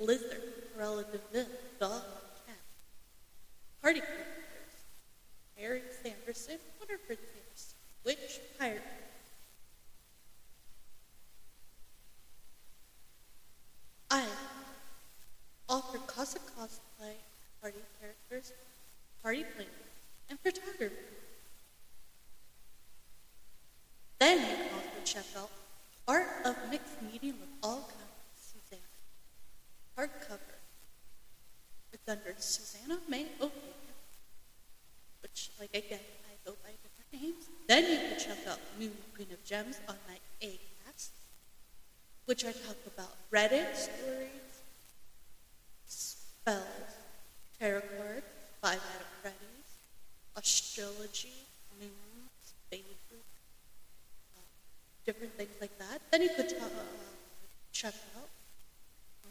Lizard, 0.00 0.42
de 0.76 1.20
Vil, 1.32 1.46
Dog, 1.78 2.02
Cat, 2.46 2.56
Party 3.80 4.00
Characters, 4.00 4.26
Eric 5.60 5.84
Sanderson, 6.02 6.58
Waterford 6.80 7.18
Sanderson, 7.18 7.76
Witch, 8.04 8.40
Pirate, 8.58 8.82
I 14.10 14.24
offer 15.68 15.98
Cossack 15.98 16.42
cosplay, 16.58 17.14
party 17.62 17.78
characters, 18.00 18.52
party 19.22 19.44
planning, 19.54 19.72
and 20.28 20.40
photography. 20.40 20.96
Then 24.20 24.38
you 24.38 24.54
can 24.54 24.74
also 24.74 25.00
check 25.04 25.24
out 25.36 25.50
Art 26.06 26.28
of 26.44 26.54
Mixed 26.70 27.00
Medium 27.10 27.36
with 27.40 27.48
all 27.62 27.80
kinds 27.80 28.36
Susanna. 28.36 28.82
Hardcover. 29.96 30.58
It's 31.92 32.06
under 32.06 32.34
Susanna 32.36 32.98
Mae 33.08 33.26
O'Hagan, 33.40 33.50
which, 35.22 35.50
like 35.58 35.70
again, 35.74 36.00
I 36.28 36.34
go 36.44 36.54
by 36.62 36.70
different 36.82 37.10
names. 37.12 37.48
Then 37.66 37.90
you 37.90 37.96
can 37.96 38.18
check 38.18 38.46
out 38.46 38.58
Moon 38.78 38.92
On 39.60 39.96
my 40.08 40.18
A-cast, 40.40 41.12
which 42.24 42.44
I 42.44 42.52
talk 42.52 42.78
about 42.86 43.14
Reddit 43.30 43.76
stories, 43.76 44.62
spells, 45.86 46.64
tarot 47.58 47.80
cards, 47.80 48.26
five 48.62 48.76
out 48.76 49.00
of 49.00 49.06
Freddy's, 49.20 49.70
astrology, 50.36 51.44
moons, 51.78 52.54
baby 52.70 52.96
different 55.10 55.34
things 55.34 55.56
like 55.60 55.76
that. 55.78 56.00
Then 56.12 56.22
you 56.22 56.30
could 56.36 56.52
uh, 56.52 56.68
check 57.72 57.94
out 58.16 58.28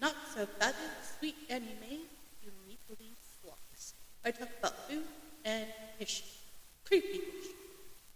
not 0.01 0.15
so 0.35 0.45
fabulous, 0.45 1.15
sweet 1.17 1.35
anime, 1.49 2.03
uniquely 2.43 3.11
flawless. 3.39 3.93
I 4.25 4.31
talk 4.31 4.49
about 4.59 4.75
food 4.89 5.03
and 5.45 5.67
history, 5.97 6.35
creepy 6.83 7.21
history, 7.23 7.55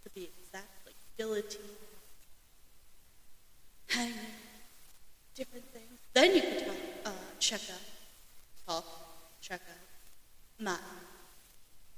to 0.03 0.09
be 0.13 0.23
exact, 0.23 0.75
like 0.85 0.95
guillotine, 1.17 1.61
hanging, 3.87 4.35
different 5.35 5.65
things. 5.71 6.02
Then 6.13 6.35
you 6.35 6.41
can 6.41 6.65
talk, 6.65 6.75
uh, 9.49 9.57
my 10.59 10.77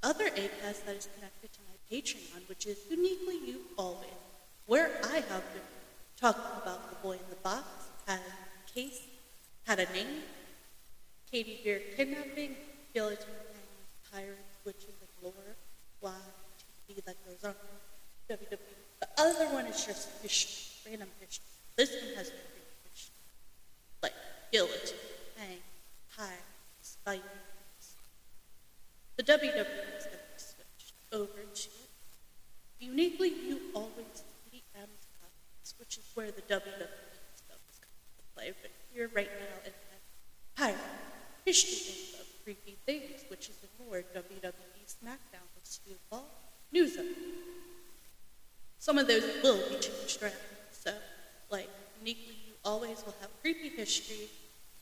other 0.02 0.24
ACAST 0.30 0.86
that 0.86 0.96
is 0.96 1.08
connected 1.14 1.52
to 1.52 1.60
my 1.68 1.76
Patreon, 1.90 2.48
which 2.48 2.66
is 2.66 2.78
uniquely 2.90 3.38
you 3.46 3.60
always, 3.76 4.10
where 4.66 4.90
I 5.04 5.16
have 5.16 5.44
been 5.52 5.68
talking 6.18 6.62
about 6.62 6.90
the 6.90 6.96
boy 6.96 7.12
in 7.12 7.28
the 7.30 7.36
box, 7.42 7.66
had 8.06 8.20
a 8.20 8.72
case, 8.72 9.00
had 9.66 9.78
a 9.80 9.92
name, 9.92 10.22
Katie 11.30 11.60
Beer 11.62 11.80
kidnapping, 11.96 12.56
guillotine 12.94 13.26
hanging, 13.52 13.86
pirates, 14.10 14.40
witches, 14.64 14.94
and 15.00 15.10
lore, 15.22 15.56
why, 16.00 16.12
TV 16.88 17.04
that 17.04 17.16
goes 17.26 17.44
on, 17.44 17.54
WWE. 18.30 18.58
The 19.00 19.08
other 19.18 19.46
one 19.52 19.66
is 19.66 19.84
just 19.84 20.08
history, 20.22 20.90
random 20.90 21.08
history. 21.20 21.44
This 21.76 21.90
one 21.90 22.14
has. 22.16 22.32
Guillotine, 24.56 24.96
hang, 25.36 25.58
pirates, 26.16 26.96
Vikings. 27.04 27.92
The 29.18 29.22
WWE 29.22 29.28
is 29.28 29.36
going 29.36 29.52
to 29.52 30.08
be 30.08 30.38
switched 30.38 30.94
over 31.12 31.44
to 31.54 31.68
uniquely 32.80 33.28
you 33.28 33.60
always 33.74 34.24
DM's 34.48 35.04
comics, 35.20 35.74
which 35.78 35.98
is 35.98 36.04
where 36.14 36.28
the 36.28 36.40
WWE 36.40 36.88
stuff 37.36 37.60
is 37.68 37.78
coming 37.84 38.08
to 38.16 38.24
play. 38.34 38.52
But 38.62 38.70
here 38.94 39.10
right 39.14 39.28
now 39.28 39.56
it 39.66 39.74
has 39.92 40.00
pirate 40.56 40.80
history 41.44 42.18
of 42.18 42.26
creepy 42.42 42.78
things, 42.86 43.26
which 43.28 43.50
is 43.50 43.56
the 43.56 43.84
more 43.84 44.02
WWE 44.14 44.86
SmackDown 44.86 45.44
with 45.54 45.66
Stu 45.66 45.90
Ball 46.08 46.24
news 46.72 46.96
of. 46.96 47.04
Some 48.78 48.96
of 48.96 49.06
those 49.06 49.22
will 49.42 49.58
be 49.68 49.76
changed 49.80 50.22
around. 50.22 50.32
So, 50.70 50.94
like, 51.50 51.68
uniquely, 52.00 52.36
you 52.46 52.54
always 52.64 53.04
will 53.04 53.14
have 53.20 53.28
creepy 53.42 53.68
history 53.68 54.30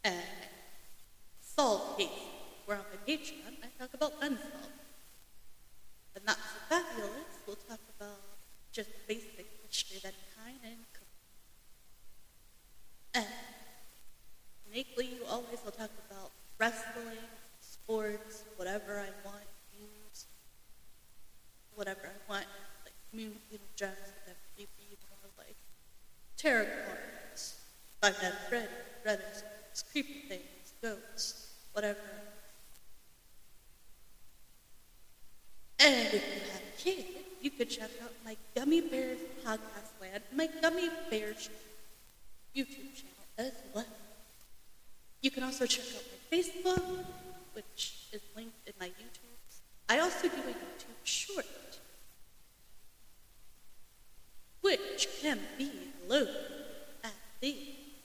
and 0.05 0.15
solved 1.41 1.99
cases. 1.99 2.13
Where 2.67 2.79
on 2.79 2.85
my 2.93 3.13
Patreon, 3.13 3.57
I 3.63 3.69
talk 3.79 3.93
about 3.95 4.13
unsolved. 4.21 4.73
And 6.15 6.25
not 6.25 6.37
so 6.37 6.59
fabulous, 6.69 7.29
we'll 7.47 7.57
talk 7.69 7.81
about 7.99 8.21
just 8.73 8.91
basic 9.09 9.47
history 9.69 9.99
any 10.05 10.15
kind 10.37 10.59
and 10.65 10.77
and 13.15 13.27
uniquely, 14.67 15.07
you 15.07 15.25
always 15.31 15.61
will 15.65 15.71
talk 15.71 15.91
about 16.11 16.33
wrestling, 16.59 17.23
sports, 17.61 18.43
whatever 18.57 18.99
I 18.99 19.11
want, 19.25 19.47
news, 19.79 20.27
whatever 21.77 22.01
I 22.03 22.31
want, 22.31 22.47
like 22.85 22.95
community 23.11 23.61
gems, 23.77 23.95
whatever 24.21 24.41
you 24.59 24.67
be 24.77 24.97
more 25.09 25.31
like 25.39 25.55
tarot 26.37 26.65
cards, 26.65 27.61
Five 28.01 28.15
Nights 28.15 28.25
at 28.25 28.49
Freddy, 28.49 29.54
Creepy 29.83 30.29
things, 30.29 30.73
goats, 30.81 31.53
whatever. 31.73 31.99
And 35.81 36.07
if 36.07 36.13
you 36.15 36.51
have 36.53 36.63
a 36.63 36.83
kid, 36.83 37.05
you 37.43 37.51
could 37.51 37.69
check 37.69 37.91
out 38.03 38.13
my 38.25 38.37
Gummy 38.55 38.81
Bears 38.81 39.19
podcast 39.45 40.01
land, 40.01 40.23
my 40.35 40.49
Gummy 40.63 40.89
Bears 41.11 41.51
YouTube 42.55 42.95
channel 42.95 43.27
as 43.39 43.53
well. 43.75 43.85
You 45.21 45.31
can 45.31 45.43
also 45.43 45.67
check 45.67 45.85
out 45.97 46.03
my 46.13 46.39
Facebook, 46.39 47.05
which 47.53 48.09
is 48.13 48.21
linked 48.37 48.57
in 48.67 48.73
my 48.81 48.87
YouTube. 48.87 49.61
I 49.89 49.99
also 49.99 50.29
do 50.29 50.37
a 50.37 50.53
YouTube 50.53 51.05
short, 51.05 51.47
which 54.61 55.09
can 55.21 55.39
be 55.59 55.71
loaded 56.09 56.35
at 57.03 57.13
the 57.41 57.57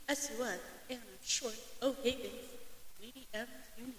SUS 0.10 0.60
short 1.23 1.55
O'Higgins 1.82 2.49
medium 2.99 3.47
unit, 3.77 3.95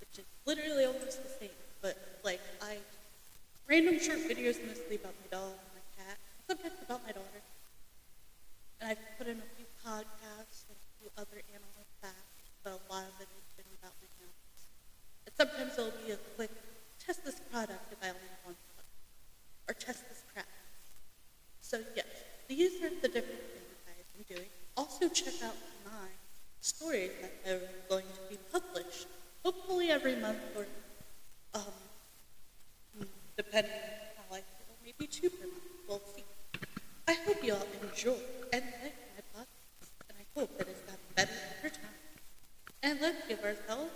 which 0.00 0.18
is 0.18 0.24
literally 0.46 0.84
almost 0.84 1.22
the 1.22 1.30
same, 1.40 1.58
but 1.80 1.96
like 2.24 2.40
I 2.62 2.78
random 3.68 3.98
short 3.98 4.20
videos 4.28 4.60
mostly 4.66 4.96
about 4.96 5.14
my 5.22 5.28
dog 5.30 5.54
and 5.54 5.72
my 5.72 5.84
cat, 5.96 6.18
sometimes 6.46 6.78
about 6.82 7.00
my 7.06 7.12
daughter. 7.12 7.42
And 8.80 8.90
I've 8.90 9.04
put 9.16 9.26
in 9.26 9.38
a 9.38 9.48
few 9.56 9.66
podcasts 9.80 10.68
and 10.68 10.76
a 10.76 10.88
few 11.00 11.08
other 11.16 11.40
animal 11.48 11.84
facts, 12.02 12.44
but 12.62 12.76
a 12.76 12.80
lot 12.92 13.08
of 13.08 13.16
it 13.22 13.28
has 13.30 13.46
been 13.56 13.70
about 13.80 13.94
my 14.02 14.08
animals. 14.20 14.60
And 15.24 15.32
sometimes 15.32 15.72
it'll 15.78 15.96
be 16.04 16.12
a 16.12 16.20
quick 16.36 16.52
test 17.00 17.24
this 17.24 17.40
product 17.50 17.92
if 17.92 17.98
I 18.02 18.12
only 18.12 18.28
have 18.28 18.44
one 18.44 18.58
product, 18.72 18.92
or 19.68 19.74
test 19.74 20.04
this 20.08 20.22
crap. 20.32 20.48
So 21.60 21.80
yes, 21.96 22.06
these 22.48 22.82
are 22.82 22.92
the 23.00 23.08
different 23.08 23.40
things 23.56 23.72
I've 23.88 24.10
been 24.12 24.36
doing. 24.36 24.52
Also 24.76 25.08
check 25.08 25.34
out 25.44 25.54
my 25.84 26.08
stories 26.60 27.10
that 27.20 27.52
are 27.52 27.60
going 27.88 28.04
to 28.04 28.22
be 28.28 28.38
published, 28.50 29.06
hopefully 29.44 29.90
every 29.90 30.16
month 30.16 30.38
or 30.56 30.66
um, 31.54 31.62
depending 33.36 33.72
on 33.72 33.78
how 34.16 34.34
I 34.36 34.40
feel, 34.40 34.74
maybe 34.84 35.06
two 35.06 35.30
per 35.30 35.46
month. 35.46 35.62
We'll 35.88 36.00
see. 36.16 36.24
I 37.06 37.14
hope 37.26 37.44
you 37.44 37.54
all 37.54 37.66
enjoy 37.82 38.16
and 38.52 38.64
like 38.82 38.96
my 39.14 39.40
podcast, 39.40 39.92
and 40.08 40.18
I 40.18 40.40
hope 40.40 40.58
that 40.58 40.68
it's 40.68 40.80
gotten 40.80 41.06
better 41.14 41.38
over 41.58 41.68
time. 41.68 41.98
And 42.82 43.00
let's 43.00 43.28
give 43.28 43.44
ourselves 43.44 43.92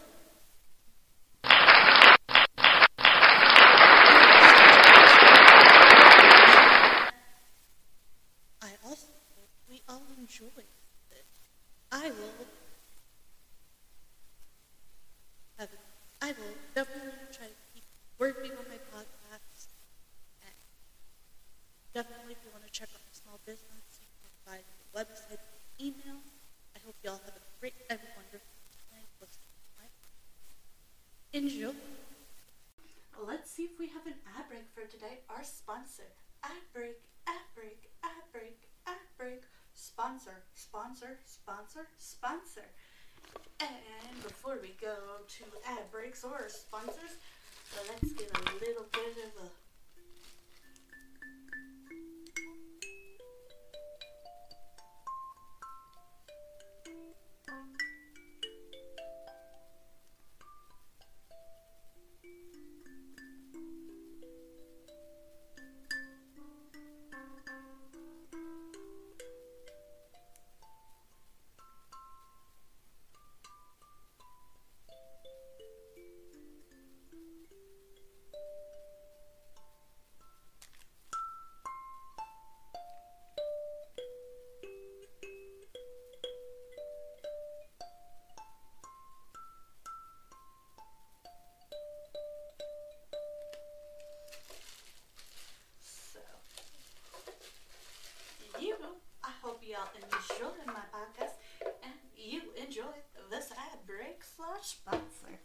enjoy 100.31 100.53
my 100.67 100.85
podcast 100.93 101.35
and 101.83 101.93
you 102.17 102.43
enjoy 102.57 102.83
this 103.31 103.51
ad 103.53 103.79
break 103.87 104.23
slash 104.25 104.77
sponsor. 104.77 105.39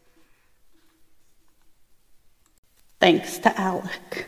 Thanks 2.99 3.37
to 3.39 3.59
Alec. 3.59 4.27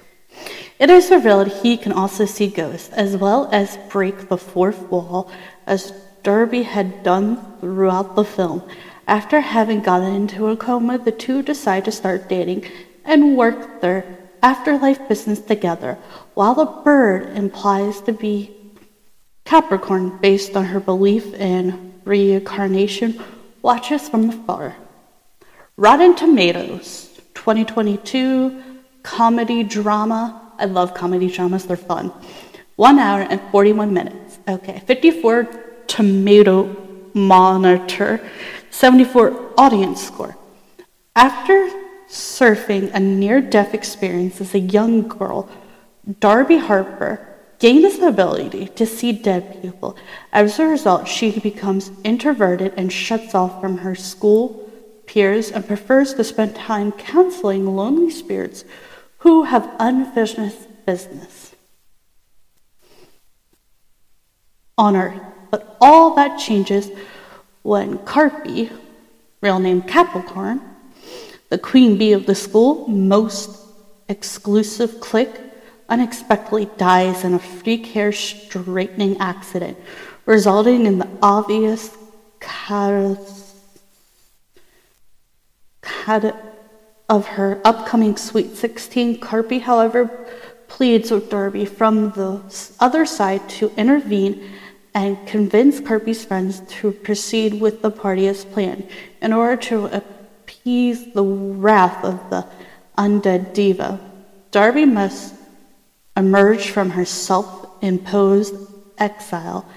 It 0.80 0.90
is 0.90 1.10
revealed 1.10 1.48
he 1.48 1.78
can 1.78 1.94
also 1.94 2.26
see 2.26 2.48
ghosts, 2.48 2.90
as 2.90 3.16
well 3.16 3.48
as 3.52 3.78
break 3.90 4.28
the 4.28 4.38
fourth 4.38 4.82
wall, 4.92 5.32
as 5.66 5.94
Darby 6.24 6.64
had 6.64 7.04
done 7.04 7.58
throughout 7.62 8.16
the 8.16 8.26
film. 8.26 8.62
After 9.08 9.40
having 9.40 9.82
gotten 9.82 10.14
into 10.14 10.48
a 10.48 10.58
coma, 10.58 10.98
the 10.98 11.12
two 11.12 11.42
decide 11.42 11.86
to 11.86 11.92
start 11.92 12.28
dating 12.28 12.66
and 13.06 13.38
work 13.38 13.80
their 13.80 14.30
afterlife 14.44 15.08
business 15.08 15.40
together, 15.40 15.98
while 16.34 16.56
the 16.56 16.66
bird 16.66 17.38
implies 17.38 18.02
to 18.02 18.12
be 18.12 18.65
Capricorn 19.46 20.18
based 20.18 20.58
on 20.58 20.66
her 20.66 20.80
belief 20.80 21.34
in 21.36 21.94
reincarnation, 22.04 23.22
watches 23.62 24.10
from 24.10 24.30
afar. 24.30 24.76
Rotten 25.78 26.16
Tomatoes 26.16 27.22
2022 27.36 28.62
comedy 29.04 29.64
drama. 29.64 30.52
I 30.58 30.66
love 30.66 30.96
comedy 30.96 31.30
dramas, 31.30 31.66
they're 31.66 31.78
fun. 31.78 32.12
One 32.76 32.98
hour 32.98 33.22
and 33.22 33.40
41 33.52 33.94
minutes. 33.94 34.40
Okay, 34.48 34.80
54 34.80 35.44
tomato 35.88 36.76
monitor, 37.14 38.28
74 38.72 39.54
audience 39.58 40.06
score. 40.06 40.36
After 41.16 41.70
surfing 42.10 42.92
a 42.94 43.00
near 43.00 43.42
death 43.42 43.74
experience 43.74 44.42
as 44.42 44.56
a 44.56 44.60
young 44.60 45.08
girl, 45.08 45.50
Darby 46.20 46.58
Harper 46.58 47.35
gains 47.66 47.98
the 47.98 48.08
ability 48.08 48.68
to 48.68 48.86
see 48.86 49.12
dead 49.12 49.60
people. 49.60 49.98
As 50.32 50.60
a 50.60 50.68
result, 50.68 51.08
she 51.08 51.40
becomes 51.40 51.90
introverted 52.04 52.72
and 52.78 52.94
shuts 52.94 53.34
off 53.34 53.60
from 53.60 53.80
her 53.80 53.96
school 53.96 54.70
peers 55.08 55.50
and 55.50 55.66
prefers 55.66 56.14
to 56.14 56.24
spend 56.24 56.56
time 56.56 56.92
counseling 56.92 57.66
lonely 57.76 58.12
spirits 58.12 58.66
who 59.20 59.46
have 59.46 59.68
unfinished 59.80 60.86
business 60.86 61.56
on 64.78 64.96
earth. 64.96 65.20
But 65.50 65.76
all 65.82 66.14
that 66.18 66.38
changes 66.38 66.92
when 67.64 67.98
Carpy, 67.98 68.72
real 69.42 69.58
name 69.58 69.82
Capricorn, 69.82 70.62
the 71.50 71.58
queen 71.58 71.98
bee 71.98 72.14
of 72.14 72.28
the 72.28 72.36
school, 72.36 72.88
most 72.88 73.60
exclusive 74.08 75.00
clique, 75.00 75.45
unexpectedly 75.90 76.70
dies 76.78 77.24
in 77.24 77.34
a 77.34 77.40
freak 77.40 77.88
hair 77.88 78.12
straightening 78.12 79.18
accident, 79.20 79.78
resulting 80.26 80.86
in 80.86 81.00
the 81.00 81.10
obvious 81.22 81.96
cut 82.40 83.18
of 87.10 87.28
her 87.28 87.62
upcoming 87.64 88.18
Sweet 88.18 88.56
16. 88.56 89.20
Carpy, 89.20 89.62
however, 89.62 90.28
pleads 90.68 91.12
with 91.12 91.30
Darby 91.30 91.66
from 91.66 92.12
the 92.12 92.42
other 92.80 93.06
side 93.06 93.48
to 93.50 93.72
intervene 93.78 94.52
and 94.96 95.28
convince 95.28 95.80
Carpy's 95.80 96.26
friends 96.26 96.62
to 96.68 96.92
proceed 96.92 97.62
with 97.62 97.82
the 97.82 97.92
party 97.92 98.28
as 98.28 98.46
planned 98.46 98.88
in 99.22 99.34
order 99.34 99.62
to 99.64 99.86
appease 99.86 101.14
the 101.14 101.24
wrath 101.24 102.04
of 102.04 102.30
the 102.30 102.46
undead 102.98 103.54
diva. 103.54 104.00
Darby 104.52 104.86
must 104.86 105.35
emerge 106.18 106.70
from 106.70 106.92
her 106.92 107.06
self 107.06 107.68
imposed 107.82 108.56
exile 108.98 109.68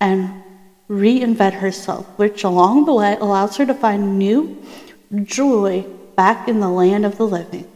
and 0.00 0.42
reinvent 0.88 1.54
herself, 1.54 2.06
which 2.18 2.44
along 2.44 2.84
the 2.84 2.92
way 2.92 3.16
allows 3.20 3.56
her 3.56 3.66
to 3.66 3.74
find 3.74 4.18
new 4.18 4.62
joy 5.24 5.84
back 6.16 6.48
in 6.48 6.60
the 6.60 6.68
land 6.68 7.06
of 7.06 7.16
the 7.16 7.26
living. 7.26 7.68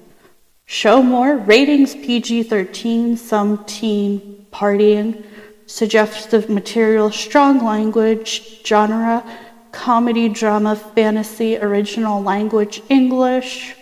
Show 0.66 1.02
more 1.02 1.36
ratings 1.36 1.94
PG 1.94 2.44
13, 2.44 3.16
some 3.16 3.64
teen 3.66 4.46
partying, 4.52 5.24
suggestive 5.66 6.50
material, 6.50 7.12
strong 7.12 7.64
language, 7.64 8.64
genre, 8.66 9.24
comedy, 9.70 10.28
drama, 10.28 10.74
fantasy, 10.74 11.56
original 11.58 12.20
language, 12.22 12.82
English. 12.88 13.75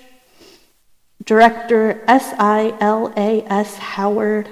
Director 1.26 2.02
S 2.06 2.34
I 2.38 2.76
L 2.80 3.12
A 3.16 3.42
S 3.44 3.76
Howard. 3.78 4.48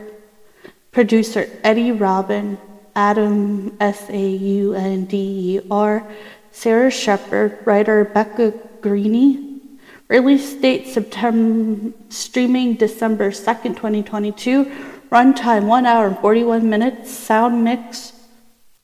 Producer 0.90 1.48
Eddie 1.62 1.92
Robin. 1.92 2.58
Adam 2.94 3.76
S 3.80 4.08
A 4.10 4.28
U 4.28 4.74
N 4.74 5.04
D 5.04 5.16
E 5.56 5.60
R. 5.70 6.06
Sarah 6.50 6.90
Shepard. 6.90 7.58
Writer 7.66 8.04
Becca 8.04 8.54
Greeny. 8.80 9.60
Release 10.08 10.52
date 10.54 10.88
September, 10.88 11.90
streaming 12.10 12.74
December 12.74 13.30
2nd, 13.30 13.76
2022. 13.76 14.66
Runtime 15.10 15.64
1 15.66 15.86
hour 15.86 16.06
and 16.06 16.18
41 16.18 16.68
minutes. 16.68 17.10
Sound 17.10 17.64
mix 17.64 18.12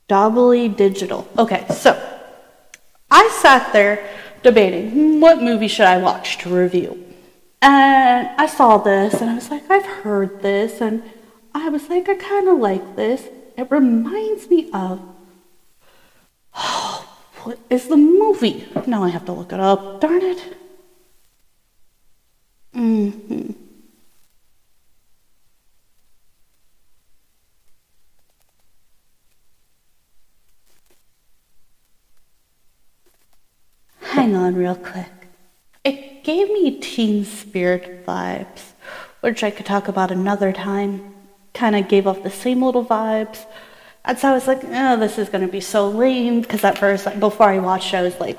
Dolby 0.09 0.69
Digital. 0.69 1.29
Okay, 1.37 1.67
so 1.69 1.93
I 3.11 3.29
sat 3.41 3.73
there 3.73 4.09
debating 4.43 4.91
hmm, 4.91 5.21
what 5.21 5.43
movie 5.43 5.69
should 5.69 5.87
I 5.87 5.99
watch 5.99 6.39
to 6.39 6.49
review. 6.49 7.08
And 7.61 8.31
I 8.39 8.47
saw 8.47 8.79
this 8.79 9.21
and 9.21 9.31
I 9.31 9.35
was 9.35 9.51
like, 9.51 9.71
I've 9.71 9.87
heard 9.87 10.41
this. 10.41 10.81
And 10.81 11.03
I 11.55 11.69
was 11.69 11.89
like, 11.89 12.09
I 12.09 12.15
kind 12.15 12.49
of 12.49 12.59
like 12.59 12.95
this. 12.95 13.31
It 13.57 13.71
reminds 13.71 14.49
me 14.51 14.69
of. 14.73 15.01
Oh, 16.55 17.07
what 17.43 17.59
is 17.71 17.89
the 17.89 17.97
movie? 17.97 18.65
Now 18.87 19.03
I 19.05 19.09
have 19.11 19.25
to 19.27 19.33
look 19.33 19.53
it 19.53 19.61
up. 19.61 20.01
Darn 20.01 20.23
it. 20.23 20.45
Mm-hmm. 22.75 23.53
Hang 34.01 34.35
on, 34.35 34.55
real 34.57 34.75
quick. 34.75 35.18
Gave 36.29 36.51
me 36.51 36.73
teen 36.73 37.25
spirit 37.25 38.05
vibes, 38.05 38.73
which 39.23 39.43
I 39.43 39.51
could 39.51 39.65
talk 39.65 39.89
about 39.89 40.11
another 40.11 40.53
time. 40.53 41.15
Kind 41.55 41.75
of 41.75 41.89
gave 41.89 42.07
off 42.07 42.23
the 42.23 42.29
same 42.29 42.63
little 42.63 42.85
vibes. 42.85 43.47
And 44.05 44.19
so 44.19 44.29
I 44.29 44.33
was 44.35 44.47
like, 44.47 44.61
oh, 44.63 44.99
this 44.99 45.17
is 45.17 45.31
going 45.31 45.47
to 45.47 45.51
be 45.51 45.63
so 45.63 45.89
lame. 45.89 46.43
Because 46.43 46.65
at 46.65 46.77
first, 46.77 47.07
like, 47.07 47.19
before 47.19 47.49
I 47.49 47.61
watched 47.61 47.95
I 47.95 48.03
was 48.03 48.21
like, 48.21 48.39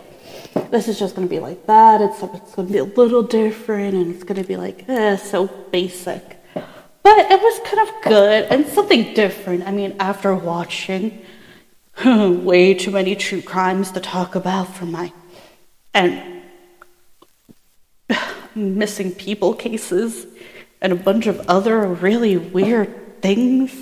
this 0.70 0.88
is 0.88 1.00
just 1.00 1.16
going 1.16 1.28
to 1.28 1.36
be 1.36 1.40
like 1.40 1.66
that. 1.66 2.00
It's, 2.00 2.22
it's 2.22 2.54
going 2.54 2.68
to 2.68 2.74
be 2.74 2.78
a 2.78 2.84
little 2.84 3.24
different. 3.24 3.96
And 3.96 4.14
it's 4.14 4.24
going 4.24 4.40
to 4.40 4.48
be 4.48 4.56
like, 4.56 4.88
eh, 4.88 5.16
so 5.16 5.48
basic. 5.48 6.22
But 6.54 7.18
it 7.18 7.42
was 7.42 7.60
kind 7.68 7.90
of 7.90 8.04
good 8.04 8.44
and 8.52 8.68
something 8.68 9.16
different. 9.16 9.66
I 9.66 9.72
mean, 9.72 9.96
after 10.00 10.36
watching 10.36 11.26
way 12.06 12.76
too 12.76 12.92
many 12.92 13.16
true 13.16 13.42
crimes 13.42 13.92
to 13.94 14.00
talk 14.00 14.36
about 14.36 14.76
for 14.76 14.86
my. 14.86 15.12
And 15.96 16.39
missing 18.56 19.12
people 19.12 19.54
cases 19.54 20.26
and 20.82 20.94
a 20.94 20.96
bunch 20.96 21.28
of 21.28 21.40
other 21.48 21.86
really 21.86 22.38
weird 22.38 23.22
things. 23.22 23.74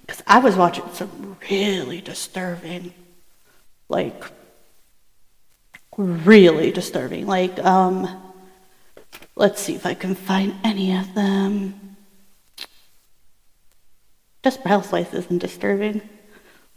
Because 0.00 0.22
I 0.26 0.38
was 0.38 0.54
watching 0.56 0.84
some 0.92 1.36
really 1.50 2.00
disturbing, 2.00 2.92
like, 3.88 4.24
really 5.96 6.70
disturbing. 6.70 7.26
Like, 7.26 7.58
um, 7.64 8.22
let's 9.34 9.60
see 9.60 9.74
if 9.74 9.86
I 9.86 9.94
can 9.94 10.14
find 10.14 10.54
any 10.62 10.96
of 10.96 11.14
them. 11.14 11.96
Desperate 14.42 14.68
Housewives 14.68 15.12
isn't 15.12 15.38
disturbing. 15.38 16.02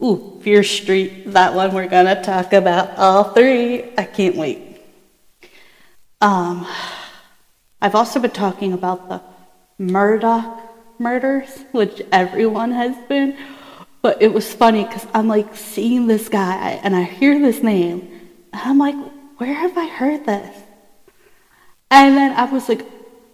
Ooh, 0.02 0.40
Fear 0.42 0.64
Street, 0.64 1.32
that 1.32 1.54
one 1.54 1.72
we're 1.74 1.86
gonna 1.86 2.20
talk 2.22 2.52
about 2.52 2.96
all 2.98 3.24
three. 3.24 3.92
I 3.96 4.04
can't 4.04 4.34
wait. 4.34 4.80
Um, 6.20 6.66
I've 7.82 7.94
also 7.94 8.20
been 8.20 8.30
talking 8.30 8.72
about 8.72 9.08
the 9.08 9.22
Murdaugh 9.80 10.60
murders, 10.98 11.64
which 11.72 12.02
everyone 12.12 12.72
has 12.72 12.96
been. 13.08 13.36
But 14.02 14.22
it 14.22 14.32
was 14.32 14.52
funny 14.52 14.84
because 14.84 15.06
I'm 15.14 15.28
like 15.28 15.56
seeing 15.56 16.06
this 16.06 16.28
guy 16.28 16.80
and 16.82 16.94
I 16.94 17.02
hear 17.02 17.38
this 17.38 17.62
name 17.62 18.30
and 18.52 18.62
I'm 18.62 18.78
like, 18.78 18.94
where 19.38 19.52
have 19.52 19.76
I 19.76 19.86
heard 19.86 20.26
this? 20.26 20.56
And 21.90 22.16
then 22.16 22.32
I 22.32 22.44
was 22.44 22.68
like, 22.68 22.86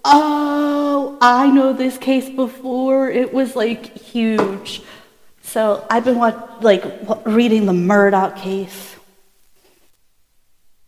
oh, 0.04 1.18
I 1.20 1.50
know 1.50 1.72
this 1.72 1.98
case 1.98 2.28
before. 2.28 3.11
It 3.11 3.32
was 3.32 3.54
like 3.54 3.96
huge. 3.96 4.82
So 5.42 5.87
I've 5.90 6.04
been 6.04 6.18
like 6.18 6.85
reading 7.24 7.66
the 7.66 7.72
Murdaugh 7.72 8.37
case. 8.37 8.96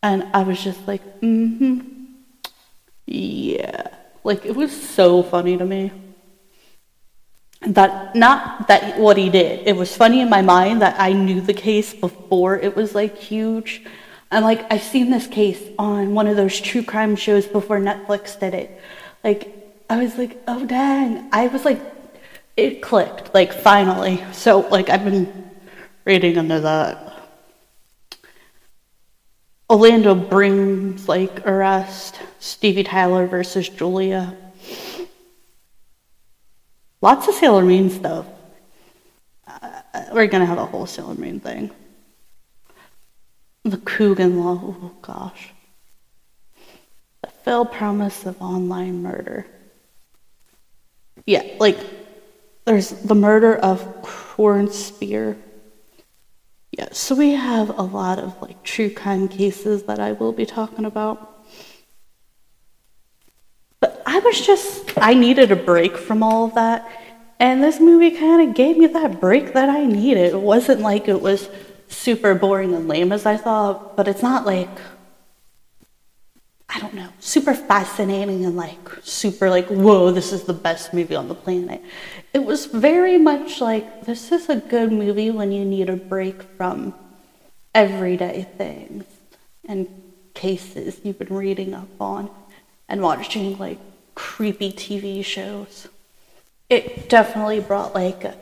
And 0.02 0.24
I 0.32 0.42
was 0.42 0.62
just 0.62 0.86
like, 0.86 1.02
mm 1.20 1.58
hmm. 1.58 1.97
Yeah. 3.08 3.88
Like 4.22 4.44
it 4.44 4.54
was 4.54 4.70
so 4.70 5.22
funny 5.22 5.56
to 5.56 5.64
me. 5.64 5.90
That 7.62 8.14
not 8.14 8.68
that 8.68 8.98
what 8.98 9.16
he 9.16 9.30
did. 9.30 9.66
It 9.66 9.76
was 9.76 9.96
funny 9.96 10.20
in 10.20 10.28
my 10.28 10.42
mind 10.42 10.82
that 10.82 11.00
I 11.00 11.14
knew 11.14 11.40
the 11.40 11.54
case 11.54 11.94
before 11.94 12.58
it 12.58 12.76
was 12.76 12.94
like 12.94 13.16
huge. 13.16 13.82
And 14.30 14.44
like 14.44 14.70
I've 14.70 14.82
seen 14.82 15.10
this 15.10 15.26
case 15.26 15.62
on 15.78 16.14
one 16.14 16.26
of 16.26 16.36
those 16.36 16.60
true 16.60 16.82
crime 16.82 17.16
shows 17.16 17.46
before 17.46 17.78
Netflix 17.78 18.38
did 18.38 18.52
it. 18.52 18.78
Like 19.24 19.56
I 19.88 20.02
was 20.02 20.18
like, 20.18 20.36
oh 20.46 20.66
dang. 20.66 21.30
I 21.32 21.46
was 21.46 21.64
like 21.64 21.80
it 22.58 22.82
clicked, 22.82 23.32
like 23.32 23.54
finally. 23.54 24.22
So 24.32 24.68
like 24.68 24.90
I've 24.90 25.04
been 25.04 25.50
reading 26.04 26.36
under 26.36 26.60
that. 26.60 27.07
Orlando 29.70 30.14
brings 30.14 31.08
like 31.08 31.46
arrest, 31.46 32.18
Stevie 32.38 32.84
Tyler 32.84 33.26
versus 33.26 33.68
Julia. 33.68 34.34
Lots 37.02 37.28
of 37.28 37.34
Sailor 37.34 37.62
Moon 37.62 37.90
stuff. 37.90 38.26
Uh, 39.46 39.82
we're 40.12 40.26
gonna 40.26 40.46
have 40.46 40.58
a 40.58 40.64
whole 40.64 40.86
Sailor 40.86 41.14
Moon 41.14 41.38
thing. 41.38 41.70
The 43.64 43.76
Coogan 43.76 44.38
Law, 44.42 44.58
oh 44.64 44.92
gosh. 45.02 45.52
The 47.22 47.28
failed 47.28 47.70
promise 47.70 48.24
of 48.24 48.40
online 48.40 49.02
murder. 49.02 49.46
Yeah, 51.26 51.42
like 51.58 51.78
there's 52.64 52.88
the 52.88 53.14
murder 53.14 53.54
of 53.54 54.02
Corn 54.02 54.70
Spear. 54.70 55.36
Yeah, 56.78 56.90
so 56.92 57.16
we 57.16 57.32
have 57.32 57.76
a 57.76 57.82
lot 57.82 58.20
of 58.20 58.40
like 58.40 58.62
true 58.62 58.88
crime 58.88 59.26
cases 59.26 59.82
that 59.84 59.98
I 59.98 60.12
will 60.12 60.30
be 60.30 60.46
talking 60.46 60.84
about. 60.84 61.44
But 63.80 64.00
I 64.06 64.20
was 64.20 64.40
just, 64.40 64.92
I 64.96 65.14
needed 65.14 65.50
a 65.50 65.56
break 65.56 65.96
from 65.96 66.22
all 66.22 66.44
of 66.44 66.54
that. 66.54 66.88
And 67.40 67.64
this 67.64 67.80
movie 67.80 68.12
kind 68.12 68.48
of 68.48 68.54
gave 68.54 68.78
me 68.78 68.86
that 68.86 69.20
break 69.20 69.54
that 69.54 69.68
I 69.68 69.86
needed. 69.86 70.34
It 70.34 70.40
wasn't 70.40 70.80
like 70.80 71.08
it 71.08 71.20
was 71.20 71.48
super 71.88 72.36
boring 72.36 72.72
and 72.72 72.86
lame 72.86 73.10
as 73.10 73.26
I 73.26 73.36
thought, 73.36 73.96
but 73.96 74.06
it's 74.06 74.22
not 74.22 74.46
like, 74.46 74.70
don't 76.88 76.96
know, 76.96 77.08
super 77.20 77.54
fascinating 77.54 78.44
and 78.44 78.56
like 78.56 78.78
super 79.02 79.50
like, 79.50 79.66
whoa, 79.68 80.10
this 80.10 80.32
is 80.32 80.44
the 80.44 80.52
best 80.52 80.94
movie 80.94 81.14
on 81.14 81.28
the 81.28 81.34
planet. 81.34 81.82
It 82.32 82.44
was 82.44 82.66
very 82.66 83.18
much 83.18 83.60
like, 83.60 84.04
this 84.04 84.32
is 84.32 84.48
a 84.48 84.56
good 84.56 84.90
movie 84.92 85.30
when 85.30 85.52
you 85.52 85.64
need 85.64 85.90
a 85.90 85.96
break 85.96 86.42
from 86.42 86.94
everyday 87.74 88.42
things 88.56 89.04
and 89.66 89.86
cases 90.34 91.00
you've 91.04 91.18
been 91.18 91.34
reading 91.34 91.74
up 91.74 91.88
on 92.00 92.30
and 92.88 93.02
watching 93.02 93.58
like 93.58 93.78
creepy 94.14 94.72
TV 94.72 95.24
shows. 95.24 95.88
It 96.70 97.08
definitely 97.08 97.60
brought 97.60 97.94
like, 97.94 98.24
a, 98.24 98.36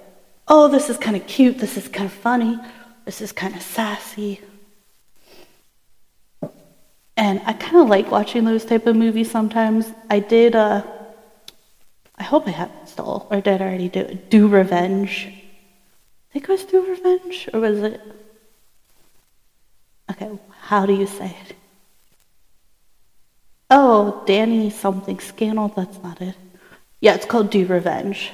oh, 0.46 0.68
this 0.68 0.88
is 0.88 0.98
kind 0.98 1.16
of 1.16 1.26
cute, 1.26 1.58
this 1.58 1.76
is 1.76 1.88
kind 1.88 2.06
of 2.06 2.12
funny, 2.12 2.58
this 3.04 3.20
is 3.20 3.32
kind 3.32 3.54
of 3.54 3.62
sassy. 3.62 4.40
And 7.16 7.40
I 7.46 7.54
kind 7.54 7.76
of 7.76 7.88
like 7.88 8.10
watching 8.10 8.44
those 8.44 8.64
type 8.64 8.86
of 8.86 8.94
movies 8.94 9.30
sometimes. 9.30 9.90
I 10.10 10.18
did, 10.18 10.54
uh, 10.54 10.82
I 12.16 12.22
hope 12.22 12.46
I 12.46 12.50
have 12.50 12.70
it 12.82 12.88
still, 12.88 13.26
or 13.30 13.40
did 13.40 13.62
I 13.62 13.64
already 13.64 13.88
do? 13.88 14.18
Do 14.28 14.48
Revenge. 14.48 15.28
I 15.28 16.32
think 16.32 16.44
it 16.44 16.48
was 16.48 16.64
Do 16.64 16.86
Revenge, 16.86 17.48
or 17.54 17.60
was 17.60 17.78
it? 17.78 18.00
Okay, 20.10 20.30
how 20.60 20.84
do 20.84 20.92
you 20.92 21.06
say 21.06 21.34
it? 21.46 21.56
Oh, 23.70 24.22
Danny 24.26 24.70
something 24.70 25.18
scandal. 25.18 25.68
That's 25.68 25.98
not 26.02 26.20
it. 26.20 26.36
Yeah, 27.00 27.14
it's 27.14 27.26
called 27.26 27.50
Do 27.50 27.66
Revenge. 27.66 28.30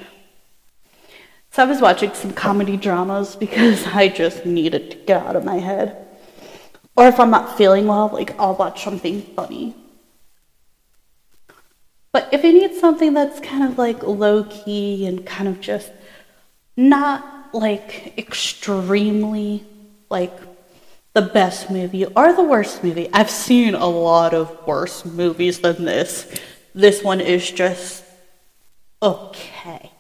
So 1.53 1.63
I 1.63 1.67
was 1.67 1.81
watching 1.81 2.15
some 2.15 2.33
comedy 2.33 2.77
dramas 2.77 3.37
because 3.37 3.87
I 3.95 4.09
just 4.09 4.45
needed 4.45 4.91
to 4.91 4.97
get 4.97 5.25
out 5.25 5.37
of 5.37 5.45
my 5.45 5.57
head. 5.59 6.02
Or 6.97 7.07
if 7.09 7.19
I'm 7.19 7.31
not 7.31 7.57
feeling 7.57 7.87
well, 7.87 8.11
like 8.13 8.39
I'll 8.39 8.55
watch 8.55 8.85
something 8.85 9.23
funny. 9.23 9.75
But 12.13 12.29
if 12.33 12.45
you 12.45 12.53
need 12.53 12.75
something 12.75 13.15
that's 13.15 13.41
kind 13.41 13.65
of 13.65 13.79
like 13.79 14.03
low 14.03 14.45
key 14.45 15.07
and 15.07 15.25
kind 15.25 15.49
of 15.49 15.61
just 15.61 15.91
not 16.77 17.55
like 17.55 18.15
extremely 18.19 19.65
like 20.11 20.33
the 21.15 21.23
best 21.23 21.71
movie 21.71 22.07
or 22.07 22.33
the 22.33 22.43
worst 22.43 22.83
movie. 22.83 23.09
I've 23.13 23.31
seen 23.31 23.75
a 23.75 23.87
lot 23.87 24.33
of 24.35 24.67
worse 24.67 25.05
movies 25.05 25.61
than 25.61 25.85
this. 25.85 26.41
This 26.75 27.03
one 27.03 27.21
is 27.21 27.51
just 27.51 28.05
okay. 29.03 29.91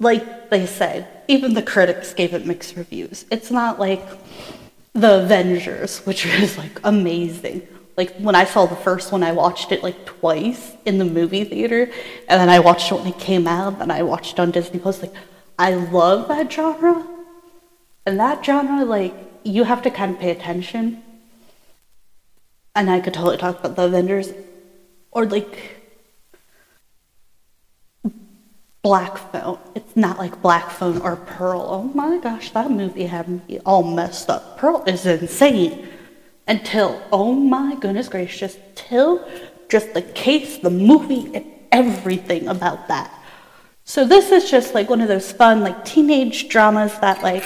Like 0.00 0.50
they 0.50 0.66
said, 0.66 1.06
even 1.28 1.54
the 1.54 1.62
critics 1.62 2.14
gave 2.14 2.32
it 2.32 2.46
mixed 2.46 2.76
reviews. 2.76 3.26
It's 3.30 3.50
not 3.50 3.78
like 3.78 4.02
The 4.98 5.22
Avengers, 5.22 6.00
which 6.00 6.26
was 6.26 6.58
like 6.58 6.80
amazing. 6.82 7.66
Like 7.96 8.16
when 8.16 8.34
I 8.34 8.44
saw 8.44 8.66
the 8.66 8.74
first 8.76 9.12
one, 9.12 9.22
I 9.22 9.32
watched 9.32 9.70
it 9.70 9.82
like 9.82 10.06
twice 10.06 10.72
in 10.84 10.98
the 10.98 11.04
movie 11.04 11.44
theater, 11.44 11.90
and 12.28 12.40
then 12.40 12.48
I 12.48 12.58
watched 12.58 12.90
it 12.90 12.96
when 12.96 13.06
it 13.06 13.18
came 13.18 13.46
out, 13.46 13.80
and 13.80 13.92
I 13.92 14.02
watched 14.02 14.34
it 14.34 14.40
on 14.40 14.50
Disney 14.50 14.80
Plus. 14.80 15.00
Like, 15.02 15.14
I 15.58 15.74
love 15.74 16.26
that 16.28 16.52
genre, 16.52 17.06
and 18.06 18.18
that 18.18 18.44
genre, 18.44 18.84
like, 18.84 19.14
you 19.44 19.64
have 19.64 19.82
to 19.82 19.90
kind 19.90 20.14
of 20.14 20.20
pay 20.20 20.30
attention. 20.30 21.02
And 22.74 22.90
I 22.90 23.00
could 23.00 23.14
totally 23.14 23.36
talk 23.36 23.60
about 23.60 23.76
the 23.76 23.84
Avengers, 23.84 24.32
or 25.12 25.26
like 25.26 25.77
Black 28.82 29.18
Phone. 29.32 29.58
It's 29.74 29.96
not 29.96 30.18
like 30.18 30.40
Black 30.40 30.70
Phone 30.70 30.98
or 31.02 31.16
Pearl. 31.16 31.66
Oh 31.68 31.82
my 31.94 32.18
gosh, 32.18 32.50
that 32.52 32.70
movie 32.70 33.06
had 33.06 33.28
me 33.28 33.58
all 33.66 33.82
messed 33.82 34.30
up. 34.30 34.58
Pearl 34.58 34.84
is 34.86 35.04
insane. 35.04 35.88
Until, 36.46 37.02
oh 37.12 37.34
my 37.34 37.74
goodness 37.74 38.08
gracious, 38.08 38.56
till 38.74 39.28
just 39.68 39.92
the 39.92 40.00
case, 40.00 40.58
the 40.58 40.70
movie, 40.70 41.30
and 41.34 41.44
everything 41.70 42.48
about 42.48 42.88
that. 42.88 43.12
So 43.84 44.06
this 44.06 44.30
is 44.30 44.50
just 44.50 44.74
like 44.74 44.88
one 44.88 45.00
of 45.00 45.08
those 45.08 45.30
fun, 45.32 45.60
like 45.60 45.84
teenage 45.84 46.48
dramas 46.48 46.98
that 47.00 47.22
like, 47.22 47.44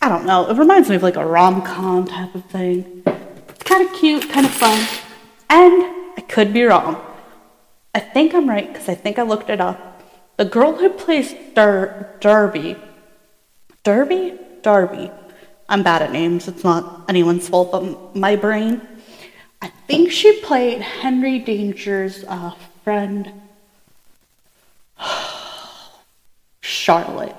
I 0.00 0.08
don't 0.08 0.26
know, 0.26 0.48
it 0.48 0.56
reminds 0.56 0.88
me 0.88 0.96
of 0.96 1.02
like 1.02 1.16
a 1.16 1.26
rom-com 1.26 2.06
type 2.06 2.34
of 2.34 2.44
thing. 2.44 3.02
It's 3.48 3.62
kind 3.64 3.88
of 3.88 3.92
cute, 3.94 4.28
kind 4.30 4.46
of 4.46 4.52
fun. 4.52 4.78
And 5.50 5.84
I 6.16 6.24
could 6.28 6.52
be 6.52 6.62
wrong. 6.64 7.04
I 7.94 8.00
think 8.00 8.34
I'm 8.34 8.48
right 8.48 8.72
because 8.72 8.88
I 8.88 8.94
think 8.94 9.18
I 9.18 9.22
looked 9.22 9.50
it 9.50 9.60
up. 9.60 9.93
The 10.36 10.44
girl 10.44 10.72
who 10.72 10.90
plays 10.90 11.34
Dar- 11.54 12.14
Darby, 12.20 12.76
Darby? 13.84 14.38
Darby. 14.62 15.10
I'm 15.68 15.82
bad 15.82 16.02
at 16.02 16.12
names. 16.12 16.48
It's 16.48 16.64
not 16.64 17.04
anyone's 17.08 17.48
fault 17.48 17.72
but 17.72 18.16
my 18.16 18.36
brain. 18.36 18.80
I 19.62 19.68
think 19.86 20.10
she 20.10 20.40
played 20.40 20.82
Henry 20.82 21.38
Danger's 21.38 22.24
uh, 22.24 22.52
friend, 22.82 23.32
Charlotte, 26.60 27.36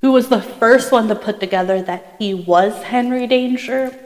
who 0.00 0.12
was 0.12 0.28
the 0.28 0.42
first 0.42 0.92
one 0.92 1.08
to 1.08 1.14
put 1.14 1.40
together 1.40 1.82
that 1.82 2.16
he 2.18 2.34
was 2.34 2.82
Henry 2.84 3.26
Danger. 3.26 3.98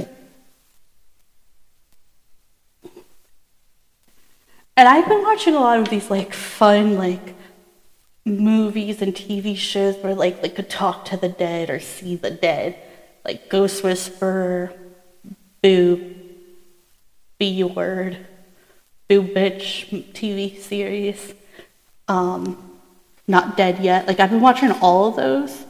And 4.77 4.89
I've 4.89 5.09
been 5.09 5.23
watching 5.23 5.55
a 5.55 5.61
lot 5.61 5.79
of 5.81 5.91
these 5.91 6.11
like 6.11 6.33
fun 6.33 6.97
like 6.97 7.35
movies 8.25 9.03
and 9.03 9.15
TV 9.15 9.57
shows 9.57 9.97
where 9.97 10.15
like 10.15 10.43
they 10.43 10.49
could 10.49 10.69
talk 10.69 11.05
to 11.07 11.17
the 11.17 11.29
dead 11.29 11.71
or 11.71 11.81
see 11.81 12.17
the 12.17 12.31
dead, 12.31 12.77
like 13.25 13.49
Ghost 13.49 13.83
Whisperer, 13.83 14.73
Boo, 15.63 16.15
B 17.39 17.65
Word, 17.65 18.27
Boo 19.09 19.23
Bitch 19.23 20.13
TV 20.13 20.59
series, 20.59 21.35
um, 22.09 22.79
Not 23.27 23.57
Dead 23.57 23.79
Yet. 23.79 24.07
Like 24.07 24.21
I've 24.21 24.31
been 24.31 24.41
watching 24.41 24.73
all 24.73 25.09
of 25.09 25.17
those, 25.17 25.65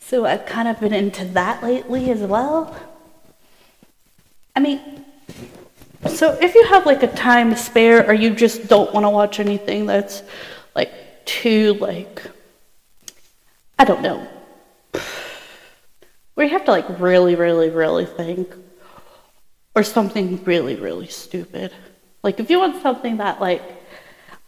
so 0.00 0.26
I've 0.26 0.46
kind 0.46 0.68
of 0.68 0.80
been 0.80 0.92
into 0.92 1.24
that 1.26 1.62
lately 1.62 2.10
as 2.10 2.20
well. 2.20 2.76
I 4.54 4.60
mean, 4.60 5.04
so 6.08 6.32
if 6.40 6.54
you 6.54 6.64
have 6.64 6.86
like 6.86 7.02
a 7.02 7.08
time 7.08 7.50
to 7.50 7.56
spare 7.56 8.06
or 8.06 8.14
you 8.14 8.34
just 8.34 8.68
don't 8.68 8.92
want 8.94 9.04
to 9.04 9.10
watch 9.10 9.38
anything 9.38 9.86
that's 9.86 10.22
like 10.74 10.92
too 11.26 11.74
like 11.74 12.22
I 13.78 13.84
don't 13.84 14.02
know. 14.02 14.26
You 16.38 16.50
have 16.50 16.66
to 16.66 16.70
like 16.70 17.00
really, 17.00 17.34
really, 17.34 17.70
really 17.70 18.04
think. 18.04 18.54
Or 19.74 19.82
something 19.82 20.44
really, 20.44 20.76
really 20.76 21.08
stupid. 21.08 21.72
Like 22.22 22.38
if 22.40 22.50
you 22.50 22.58
want 22.58 22.82
something 22.82 23.16
that 23.16 23.40
like 23.40 23.62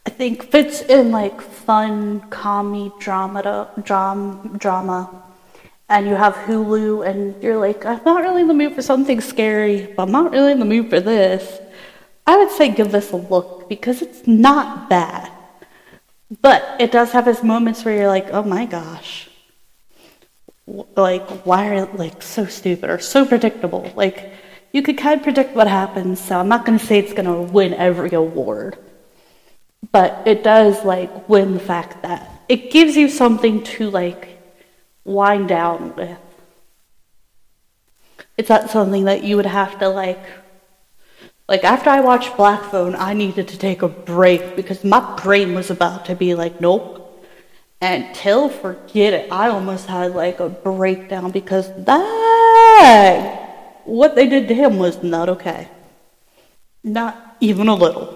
I 0.06 0.10
think 0.10 0.50
fits 0.50 0.82
in 0.82 1.10
like 1.10 1.40
fun 1.40 2.20
comedy 2.28 2.92
drama 3.00 3.70
dram, 3.82 4.58
drama 4.58 5.24
and 5.88 6.06
you 6.06 6.14
have 6.14 6.34
Hulu 6.34 7.08
and 7.08 7.42
you're 7.42 7.56
like, 7.56 7.86
I'm 7.86 8.02
not 8.04 8.22
really 8.22 8.42
in 8.42 8.48
the 8.48 8.54
mood 8.54 8.74
for 8.74 8.82
something 8.82 9.20
scary, 9.20 9.86
but 9.96 10.02
I'm 10.04 10.12
not 10.12 10.30
really 10.32 10.52
in 10.52 10.58
the 10.58 10.66
mood 10.66 10.90
for 10.90 11.00
this. 11.00 11.58
I 12.26 12.36
would 12.36 12.50
say 12.50 12.68
give 12.68 12.92
this 12.92 13.10
a 13.12 13.16
look 13.16 13.68
because 13.68 14.02
it's 14.02 14.26
not 14.26 14.90
bad. 14.90 15.32
But 16.42 16.76
it 16.78 16.92
does 16.92 17.12
have 17.12 17.26
its 17.26 17.42
moments 17.42 17.84
where 17.84 17.96
you're 17.96 18.08
like, 18.08 18.28
oh 18.32 18.42
my 18.42 18.66
gosh. 18.66 19.28
Like, 20.66 21.26
why 21.46 21.68
are 21.68 21.84
it 21.84 21.96
like 21.96 22.22
so 22.22 22.44
stupid 22.46 22.90
or 22.90 22.98
so 22.98 23.24
predictable? 23.24 23.90
Like, 23.96 24.32
you 24.72 24.82
could 24.82 24.98
kind 24.98 25.18
of 25.18 25.24
predict 25.24 25.56
what 25.56 25.66
happens, 25.66 26.20
so 26.20 26.38
I'm 26.38 26.48
not 26.48 26.66
going 26.66 26.78
to 26.78 26.84
say 26.84 26.98
it's 26.98 27.14
going 27.14 27.24
to 27.24 27.52
win 27.52 27.72
every 27.72 28.12
award. 28.12 28.76
But 29.92 30.22
it 30.26 30.42
does 30.42 30.84
like 30.84 31.28
win 31.28 31.54
the 31.54 31.60
fact 31.60 32.02
that 32.02 32.30
it 32.48 32.70
gives 32.70 32.96
you 32.96 33.08
something 33.08 33.62
to 33.64 33.90
like 33.90 34.38
wind 35.04 35.48
down 35.48 35.94
with. 35.96 36.18
It's 38.36 38.50
not 38.50 38.70
something 38.70 39.04
that 39.04 39.24
you 39.24 39.36
would 39.36 39.46
have 39.46 39.78
to 39.78 39.88
like. 39.88 40.22
Like 41.48 41.64
after 41.64 41.88
I 41.88 42.00
watched 42.00 42.36
Black 42.36 42.62
Phone, 42.64 42.94
I 42.94 43.14
needed 43.14 43.48
to 43.48 43.56
take 43.58 43.80
a 43.80 43.88
break 43.88 44.54
because 44.54 44.84
my 44.84 45.16
brain 45.22 45.54
was 45.54 45.70
about 45.70 46.04
to 46.06 46.14
be 46.14 46.34
like, 46.34 46.60
nope. 46.60 47.24
And 47.80 48.14
till 48.14 48.50
forget 48.50 49.14
it, 49.14 49.32
I 49.32 49.48
almost 49.48 49.86
had 49.86 50.14
like 50.14 50.40
a 50.40 50.50
breakdown 50.50 51.30
because 51.30 51.72
that 51.84 53.46
what 53.84 54.14
they 54.14 54.28
did 54.28 54.48
to 54.48 54.54
him 54.54 54.78
was 54.78 55.02
not 55.02 55.30
okay. 55.30 55.68
Not 56.84 57.36
even 57.40 57.68
a 57.68 57.74
little. 57.74 58.14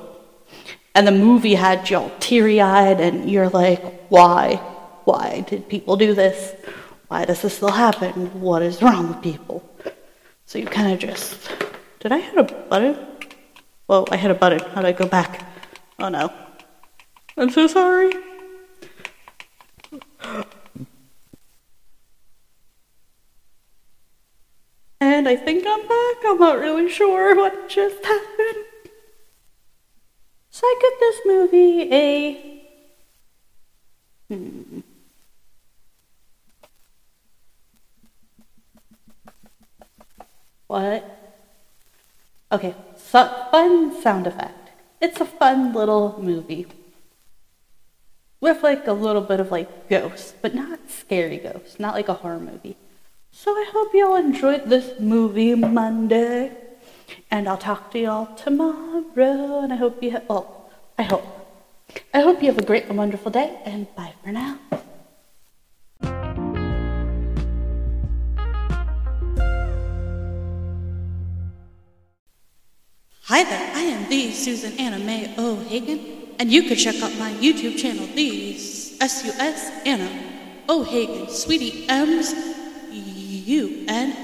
And 0.94 1.06
the 1.06 1.12
movie 1.12 1.54
had 1.54 1.88
you 1.88 1.96
all 1.96 2.12
teary 2.20 2.60
eyed, 2.60 3.00
and 3.00 3.30
you're 3.30 3.48
like, 3.48 4.10
why? 4.10 4.56
Why 5.04 5.40
did 5.48 5.70
people 5.70 5.96
do 5.96 6.14
this? 6.14 6.54
Why 7.08 7.24
does 7.24 7.40
this 7.40 7.56
still 7.56 7.70
happen? 7.70 8.40
What 8.40 8.60
is 8.60 8.82
wrong 8.82 9.08
with 9.08 9.22
people? 9.22 9.64
So 10.44 10.58
you 10.58 10.66
kind 10.66 10.92
of 10.92 10.98
just. 10.98 11.50
Did 12.00 12.12
I 12.12 12.18
hit 12.18 12.36
a 12.36 12.42
button? 12.42 13.11
Whoa, 13.92 14.06
I 14.10 14.16
hit 14.16 14.30
a 14.30 14.34
button. 14.34 14.60
How 14.70 14.80
do 14.80 14.86
I 14.86 14.92
go 14.92 15.06
back? 15.06 15.46
Oh 15.98 16.08
no. 16.08 16.32
I'm 17.36 17.50
so 17.50 17.66
sorry. 17.66 18.10
And 24.98 25.28
I 25.28 25.36
think 25.36 25.66
I'm 25.68 25.86
back. 25.86 26.16
I'm 26.24 26.38
not 26.38 26.58
really 26.58 26.88
sure 26.88 27.36
what 27.36 27.68
just 27.68 28.02
happened. 28.02 28.64
So 30.48 30.66
I 30.66 30.78
give 30.80 30.98
this 30.98 31.20
movie 31.26 31.92
a. 31.92 32.64
Hmm. 34.30 34.80
What? 40.66 41.22
Okay, 42.52 42.74
fun 43.12 44.00
sound 44.00 44.26
effect. 44.26 44.70
It's 45.00 45.20
a 45.20 45.24
fun 45.24 45.72
little 45.72 46.18
movie. 46.20 46.66
With 48.40 48.62
like 48.62 48.86
a 48.86 48.92
little 48.92 49.22
bit 49.22 49.38
of 49.40 49.50
like 49.50 49.88
ghosts, 49.88 50.34
but 50.40 50.54
not 50.54 50.90
scary 50.90 51.38
ghosts, 51.38 51.78
not 51.78 51.94
like 51.94 52.08
a 52.08 52.14
horror 52.14 52.40
movie. 52.40 52.76
So 53.30 53.52
I 53.52 53.66
hope 53.72 53.94
y'all 53.94 54.16
enjoyed 54.16 54.68
this 54.68 54.98
movie 54.98 55.54
Monday. 55.54 56.52
And 57.30 57.48
I'll 57.48 57.58
talk 57.58 57.90
to 57.92 57.98
y'all 57.98 58.34
tomorrow. 58.34 59.60
And 59.60 59.72
I 59.72 59.76
hope 59.76 60.02
you 60.02 60.12
have, 60.12 60.24
well, 60.28 60.70
I 60.98 61.02
hope. 61.02 61.26
I 62.14 62.20
hope 62.20 62.42
you 62.42 62.48
have 62.48 62.58
a 62.58 62.64
great 62.64 62.86
and 62.86 62.96
wonderful 62.96 63.30
day. 63.30 63.58
And 63.64 63.94
bye 63.94 64.14
for 64.22 64.32
now. 64.32 64.58
I 73.48 73.82
am 73.82 74.08
the 74.08 74.30
Susan 74.30 74.72
Anna 74.78 74.98
Mae 74.98 75.34
O'Hagan, 75.36 76.00
and 76.38 76.52
you 76.52 76.62
can 76.62 76.76
check 76.76 77.02
out 77.02 77.12
my 77.18 77.32
YouTube 77.34 77.76
channel, 77.76 78.06
the 78.14 78.54
S-U-S 78.54 79.70
Anna 79.84 80.08
O'Hagan, 80.68 81.28
Sweetie 81.28 81.86
M's 81.88 82.34
U-N-I-Q-U-E-L 83.52 84.20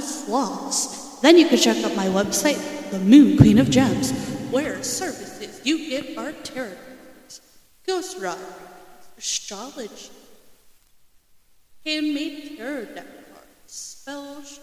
sloths. 0.00 1.20
Then 1.20 1.36
you 1.36 1.48
can 1.48 1.58
check 1.58 1.84
out 1.84 1.94
my 1.94 2.06
website, 2.06 2.90
The 2.90 2.98
Moon 2.98 3.36
Queen 3.36 3.58
of 3.58 3.68
Gems, 3.70 4.12
where 4.50 4.82
services 4.82 5.60
you 5.64 5.90
get 5.90 6.16
are 6.16 6.32
tarot 6.32 6.72
ghost 7.86 8.18
writing, 8.18 8.42
astrology, 9.18 10.10
handmade 11.84 12.56
tarot 12.56 12.86
deck 12.86 13.06
cards, 13.32 13.46
spells, 13.66 14.60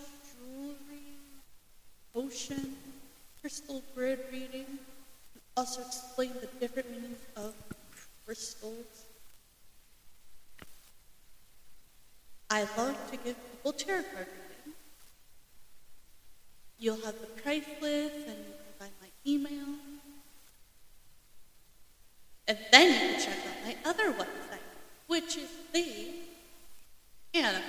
potion, 2.20 2.76
crystal 3.40 3.82
grid 3.96 4.20
reading, 4.32 4.66
and 4.66 5.42
also 5.56 5.82
explain 5.82 6.32
the 6.42 6.48
different 6.60 6.92
meanings 6.92 7.20
of 7.38 7.54
crystals. 8.26 9.06
I 12.50 12.62
love 12.78 12.98
to 13.12 13.18
give 13.18 13.38
people 13.52 13.72
tarot 13.72 14.04
card 14.14 14.28
reading. 14.28 14.74
You'll 16.78 17.06
have 17.06 17.16
the 17.22 17.42
price 17.42 17.64
list 17.82 18.16
and 18.16 18.38
you 18.38 18.54
can 18.58 18.74
find 18.80 18.92
my 19.02 19.08
email. 19.26 19.76
And 22.48 22.58
then 22.72 22.94
you 22.94 23.00
can 23.00 23.20
check 23.22 23.38
out 23.48 23.66
my 23.66 23.90
other 23.90 24.12
website, 24.12 24.66
which 25.08 25.38
is 25.38 25.50
the 25.72 26.08
anime 27.34 27.62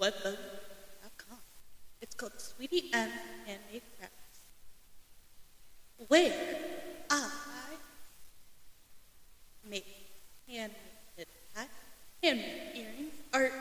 webbook.com. 0.00 0.63
It's 2.14 2.20
called 2.20 2.40
Sweetie 2.40 2.90
M 2.92 3.10
Handmade 3.44 3.82
Crafts, 3.98 4.38
where 6.06 6.32
I 7.10 7.28
make 9.68 9.84
handmade 10.46 11.26
hats, 11.56 11.70
handmade 12.22 12.76
earrings, 12.76 13.14
art, 13.32 13.52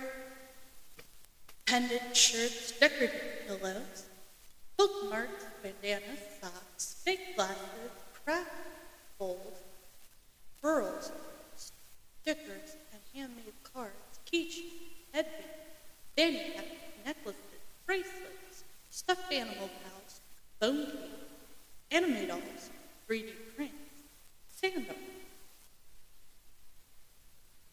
pendant 1.65 2.15
shirts, 2.15 2.73
decorative 2.79 3.47
pillows, 3.47 4.03
bookmarks, 4.77 5.45
bandanas, 5.63 6.19
socks, 6.39 7.01
fake 7.03 7.35
glasses, 7.35 7.57
craft 8.23 8.51
bowls, 9.17 9.63
pearls, 10.61 11.11
stickers, 11.55 12.77
and 12.91 13.01
handmade 13.15 13.53
cards, 13.73 14.19
keychains, 14.31 14.73
headbands, 15.11 15.47
fanny 16.15 16.51
stuffed 16.51 16.72
animal 19.37 19.69
pals, 19.83 20.19
bone 20.59 20.85
cake, 20.85 21.09
anime 21.91 22.27
dolls, 22.27 22.69
3D 23.09 23.29
prints, 23.55 23.73
sandals. 24.47 24.97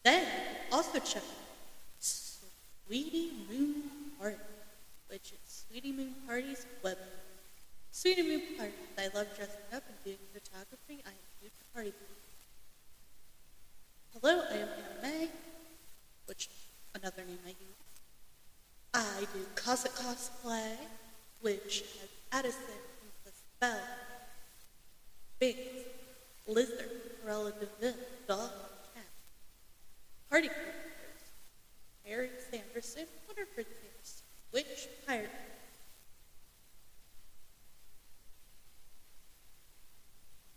Then 0.03 0.25
also 0.71 0.99
check 0.99 1.23
out 1.23 1.45
Sweetie 1.99 3.31
Moon 3.49 3.83
Party, 4.19 4.37
which 5.09 5.33
is 5.33 5.65
Sweetie 5.67 5.91
Moon 5.91 6.13
Party's 6.27 6.65
web. 6.83 6.97
Sweetie 7.91 8.23
Moon 8.23 8.41
Party, 8.57 8.73
I 8.97 9.09
love 9.15 9.27
dressing 9.35 9.69
up 9.73 9.83
and 9.87 10.03
doing 10.03 10.17
photography. 10.33 11.03
I 11.05 11.09
am 11.09 11.15
huge 11.39 11.51
party. 11.73 11.93
Hello, 14.13 14.43
I 14.49 14.55
am 14.55 14.67
Anna 14.67 15.01
May, 15.01 15.29
which 16.25 16.49
another 16.95 17.23
name 17.25 17.39
I 17.45 17.49
use. 17.49 17.57
I 18.93 19.21
do 19.33 19.39
Cossack 19.55 19.93
cosplay, 19.93 20.75
which 21.39 21.83
has 21.99 22.09
Addison, 22.31 22.59
Princess 22.99 23.41
Belle, 23.59 23.79
Binx, 25.41 25.57
Lizard, 26.47 26.89
Cruella 27.25 27.51
de 27.57 27.67
Vil, 27.79 27.93
Dog, 28.27 28.51
Cat, 28.93 29.05
Party 30.29 30.49
characters, 30.49 31.23
Mary 32.05 32.29
Sanderson, 32.49 33.05
Winifred 33.27 33.65
Sanderson, 33.65 34.25
Witch, 34.53 34.87
Pirate. 35.07 35.29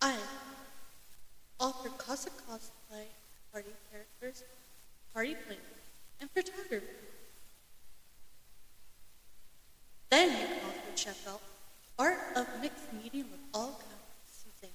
I 0.02 0.16
author 1.60 1.88
Cossack 1.90 2.32
cosplay, 2.48 3.06
party 3.52 3.70
characters, 3.90 4.42
party 5.14 5.34
planning, 5.46 5.62
and 6.20 6.30
photography. 6.30 6.84
Then 10.10 10.30
you 10.30 10.46
can 10.46 10.58
also 10.66 10.90
check 10.94 11.16
out 11.28 11.40
Art 11.98 12.18
of 12.36 12.46
Mixed 12.60 12.92
Medium 12.92 13.28
of 13.32 13.40
all 13.54 13.72
kinds, 13.72 14.28
Susanna. 14.28 14.72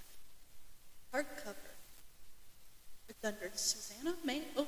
Hardcover. 1.13 1.75
It's 3.07 3.23
under 3.23 3.51
Susanna 3.53 4.15
May 4.23 4.41
O'Hagan, 4.57 4.67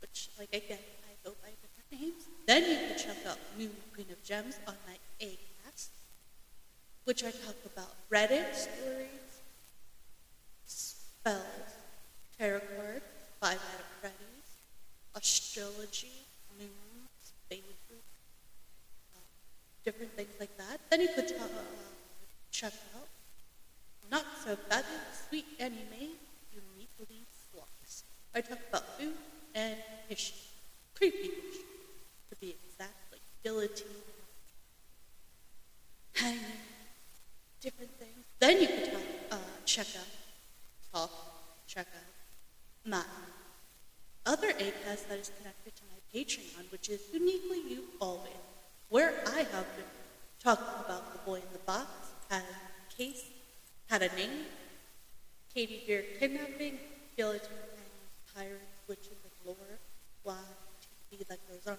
which, 0.00 0.28
like 0.38 0.50
again, 0.52 0.78
I 1.08 1.14
go 1.24 1.34
by 1.42 1.50
different 1.62 2.02
names. 2.02 2.28
Then 2.46 2.62
you 2.62 2.76
can 2.76 2.98
check 2.98 3.26
out 3.26 3.38
Moon 3.58 3.70
Queen 3.94 4.06
of 4.10 4.22
Gems 4.24 4.58
on 4.66 4.74
my 4.86 4.96
Acast, 5.24 5.88
which 7.22 7.34
I 7.34 7.46
talk 7.46 7.56
about 7.66 7.94
Reddit 8.10 8.54
stories, 8.54 9.42
spells, 10.66 11.44
tarot 12.38 12.60
cards, 12.76 13.04
Five 13.40 13.52
Nights 13.52 13.78
at 13.78 14.00
Freddy's, 14.00 14.50
astrology, 15.14 16.26
moons, 16.58 17.32
phases, 17.48 18.02
uh, 19.14 19.20
different 19.84 20.12
things 20.16 20.32
like 20.40 20.56
that. 20.58 20.80
Then 20.90 21.02
you 21.02 21.08
could 21.14 21.30
uh, 21.32 21.46
check 22.50 22.72
out 22.96 23.08
Not 24.10 24.24
So 24.44 24.56
Bad, 24.68 24.84
Sweet 25.28 25.46
Anime, 25.60 26.18
Uniquely 26.50 27.26
Sloths. 27.50 28.04
I 28.34 28.40
talk 28.40 28.58
about 28.68 28.98
food 28.98 29.14
and 29.54 29.76
history, 30.08 30.38
creepy 30.96 31.30
history, 31.30 31.66
to 32.30 32.36
be 32.40 32.56
exact, 32.64 33.12
like 33.12 33.20
guillotine, 33.44 33.86
hanging, 36.14 36.81
different 37.62 37.92
things. 37.98 38.26
Then 38.40 38.60
you 38.60 38.66
could 38.66 38.92
talk, 38.92 39.02
uh, 39.30 39.36
check 39.64 39.86
out, 39.96 40.12
talk, 40.92 41.10
check 41.68 41.86
out 41.86 42.12
my 42.84 43.02
other 44.26 44.48
Acast 44.48 45.08
that 45.08 45.18
is 45.18 45.30
connected 45.38 45.74
to 45.76 45.82
my 45.90 46.00
Patreon, 46.12 46.70
which 46.72 46.88
is 46.88 47.00
uniquely 47.12 47.62
you 47.70 47.84
always, 48.00 48.32
where 48.88 49.14
I 49.26 49.38
have 49.38 49.76
been 49.76 49.92
talking 50.42 50.64
about 50.84 51.12
the 51.12 51.18
boy 51.24 51.36
in 51.36 51.52
the 51.52 51.60
box, 51.64 51.86
had 52.28 52.42
a 52.42 52.96
case, 52.96 53.24
had 53.88 54.02
a 54.02 54.14
name, 54.16 54.46
Katie 55.54 55.82
Beer 55.86 56.04
kidnapping, 56.18 56.78
skeleton 57.12 57.48
and 57.76 58.34
pirates, 58.34 58.64
witches, 58.88 59.18
and 59.22 59.32
lore, 59.46 59.78
fly, 60.24 60.34
TV 61.12 61.26
that 61.28 61.38
goes 61.48 61.66
on, 61.66 61.78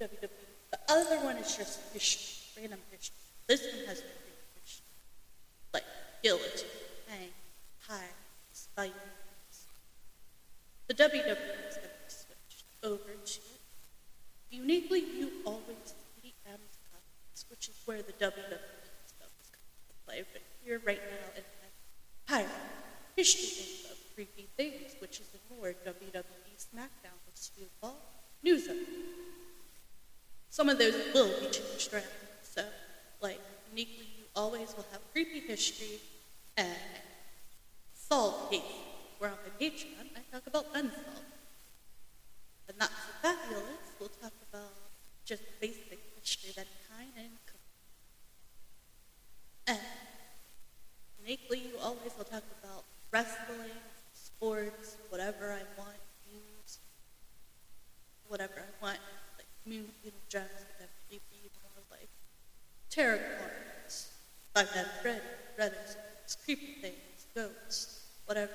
WWE. 0.00 0.28
The 0.70 0.78
other 0.88 1.24
one 1.24 1.36
is 1.38 1.56
just 1.56 1.80
history, 1.92 2.62
random 2.62 2.78
history. 2.90 3.16
This 3.48 3.62
one 3.62 3.86
has 3.86 4.02
skeleton, 6.20 6.68
hang, 7.08 7.28
pirates, 7.88 8.68
Vikings. 8.76 8.94
The 10.86 10.94
going 11.48 11.70
to 11.72 11.80
be 11.80 12.08
switched 12.08 12.64
over 12.82 13.12
to 13.24 13.40
uniquely 14.50 15.00
you 15.00 15.30
always 15.46 15.94
PM's 16.20 16.76
comments, 16.92 17.44
which 17.48 17.68
is 17.68 17.76
where 17.86 18.02
the 18.02 18.12
is 18.12 19.12
coming 19.16 19.80
to 19.88 19.94
play. 20.06 20.24
But 20.32 20.42
here 20.62 20.80
right 20.84 21.00
now 21.00 21.28
it 21.36 21.46
has 22.26 22.44
pirate 22.44 22.50
history 23.16 23.90
of 23.90 23.96
creepy 24.14 24.48
things, 24.56 24.96
which 25.00 25.20
is 25.20 25.28
the 25.28 25.54
more 25.54 25.68
WWE 25.86 26.56
SmackDown 26.58 27.16
was 27.30 27.50
to 27.56 27.62
evolve 27.62 27.96
news 28.42 28.66
of. 28.66 28.76
Some 30.50 30.68
of 30.68 30.78
those 30.78 30.94
will 31.14 31.28
be 31.40 31.46
changed 31.46 31.94
around. 31.94 32.04
So, 32.42 32.64
like, 33.22 33.40
uniquely, 33.70 34.19
always 34.40 34.72
will 34.74 34.86
have 34.90 35.02
creepy 35.12 35.40
history 35.40 36.00
and 36.56 36.92
solved 37.92 38.50
cases. 38.50 38.64
Where 39.18 39.30
on 39.30 39.36
my 39.44 39.52
Patreon, 39.60 40.08
I 40.16 40.22
talk 40.32 40.46
about 40.46 40.64
unsolved. 40.72 41.28
And 42.68 42.78
not 42.78 42.88
so 42.88 43.12
fabulous, 43.20 43.84
we'll 43.98 44.08
talk 44.08 44.32
about 44.48 44.72
just 45.26 45.42
basic 45.60 46.00
history 46.16 46.52
that 46.56 46.66
kind 46.88 47.12
and 47.18 47.36
and 49.66 49.78
uniquely, 51.22 51.58
you 51.58 51.78
always 51.82 52.10
will 52.16 52.24
talk 52.24 52.42
about 52.64 52.82
wrestling, 53.12 53.78
sports, 54.14 54.96
whatever 55.10 55.52
I 55.52 55.62
want, 55.78 56.00
news, 56.32 56.78
whatever 58.26 58.54
I 58.56 58.72
want, 58.82 58.98
like 59.36 59.46
community 59.62 60.12
gems 60.28 60.64
that 60.80 60.88
creepy, 61.06 61.52
more 61.62 61.84
like 61.92 62.08
tarot 62.88 63.18
cards, 63.18 63.79
I've 64.54 64.68
read, 65.04 65.22
read 65.58 65.72
it, 65.72 65.96
creepy 66.44 66.74
things, 66.80 67.26
ghosts, 67.34 68.00
whatever. 68.26 68.50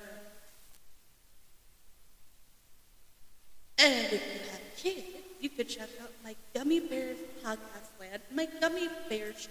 And 3.78 4.06
if 4.06 4.12
you 4.12 4.50
have 4.50 4.60
a 4.60 4.80
kid, 4.80 5.04
you 5.40 5.48
could 5.50 5.68
check 5.68 5.88
out 6.02 6.10
my 6.24 6.34
Gummy 6.54 6.80
Bears 6.80 7.18
podcast 7.44 8.00
land, 8.00 8.22
my 8.32 8.46
Gummy 8.60 8.88
Bears 9.08 9.48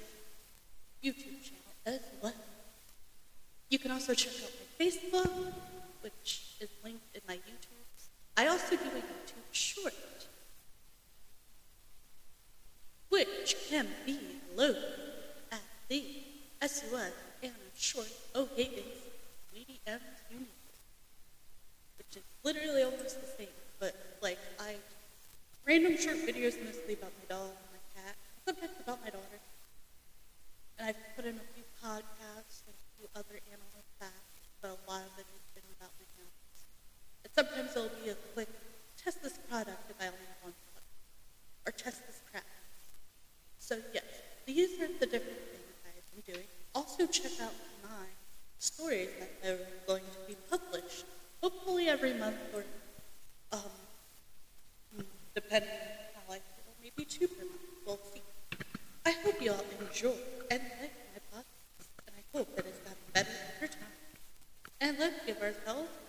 YouTube 1.04 1.44
channel 1.44 1.74
as 1.86 2.00
well. 2.22 2.34
You 3.70 3.80
can 3.80 3.92
also 3.92 4.14
check 4.14 4.34
out 4.44 4.52
my 4.60 4.86
Facebook, 4.86 5.54
which 6.02 6.56
is 6.60 6.70
linked 6.84 7.16
in 7.16 7.22
my 7.28 7.36
YouTube. 7.36 7.76
I 8.38 8.48
also 8.48 8.76
do 8.76 8.84
a 8.84 9.00
YouTube 9.00 9.52
short, 9.52 9.94
which 13.10 13.56
can 13.70 13.88
be 14.06 14.20
loaded 14.56 14.84
at 15.52 15.62
the 15.88 16.04
SUS 16.62 17.12
and 17.44 17.54
short 17.76 18.12
O'Higgins 18.36 19.02
medium 19.54 20.02
unit, 20.30 20.48
which 21.98 22.18
is 22.18 22.24
literally 22.44 22.84
almost 22.84 23.22
the 23.22 23.28
same, 23.38 23.56
but 23.80 23.96
like 24.22 24.40
I 24.60 24.76
random 25.66 25.98
short 25.98 26.18
videos 26.18 26.56
mostly 26.64 26.94
about 26.94 27.12
my 27.18 27.26
dog 27.28 27.50
and 27.50 27.72
my 27.74 27.84
cat, 27.96 28.16
sometimes 28.46 28.78
about 28.84 29.02
my 29.02 29.10
daughter. 29.10 29.40
And 30.78 30.90
I've 30.90 31.02
put 31.16 31.26
in 31.26 31.36
a 31.36 31.48
few 31.56 31.64
podcasts 31.82 32.68
and 32.68 32.76
a 32.76 32.86
few 33.00 33.08
other 33.16 33.40
animal 33.48 33.82
facts, 34.00 34.52
but 34.62 34.76
a 34.76 34.80
lot 34.92 35.02
of 35.02 35.14
it 35.18 35.26
has 35.26 35.46
been 35.56 35.68
about 35.80 35.92
my 35.98 36.08
animals. 36.20 36.60
And 37.24 37.32
sometimes 37.34 37.72
it'll 37.74 37.96
be 38.04 38.12
a 38.12 38.20
quick 38.36 38.50
test 39.00 39.24
this 39.24 39.40
product 39.50 39.90
if 39.90 39.98
I 40.02 40.12
only 40.12 40.28
have 40.28 40.42
one 40.44 40.58
product, 40.70 40.94
or 41.66 41.72
test 41.72 42.06
this 42.06 42.22
craft. 42.30 42.46
So 43.60 43.80
yes, 43.94 44.06
these 44.46 44.78
are 44.82 44.92
the 45.00 45.10
different 45.10 45.42
things 45.50 45.74
I've 45.88 46.06
been 46.14 46.36
doing. 46.36 46.48
Also 46.98 47.12
check 47.12 47.42
out 47.42 47.52
my 47.84 48.08
stories 48.58 49.10
that 49.20 49.52
are 49.52 49.60
going 49.86 50.02
to 50.02 50.34
be 50.34 50.38
published, 50.50 51.04
hopefully 51.44 51.90
every 51.90 52.14
month 52.14 52.38
or 52.54 52.64
um, 53.52 53.60
depending 55.36 55.70
on 55.70 55.76
how 56.16 56.34
I 56.34 56.38
feel, 56.38 56.72
maybe 56.82 57.04
two 57.04 57.28
per 57.28 57.44
month. 57.44 57.60
We'll 57.86 58.00
see. 58.14 58.22
I 59.06 59.12
hope 59.12 59.42
you 59.42 59.52
all 59.52 59.66
enjoy 59.82 60.16
and 60.50 60.62
like 60.80 60.96
my 61.12 61.38
podcast, 61.38 61.90
and 62.08 62.16
I 62.16 62.38
hope 62.38 62.56
that 62.56 62.66
it's 62.66 62.80
gotten 62.80 63.04
better 63.14 63.36
over 63.58 63.68
time. 63.68 63.96
And 64.80 64.98
let's 64.98 65.26
give 65.26 65.42
ourselves. 65.42 66.05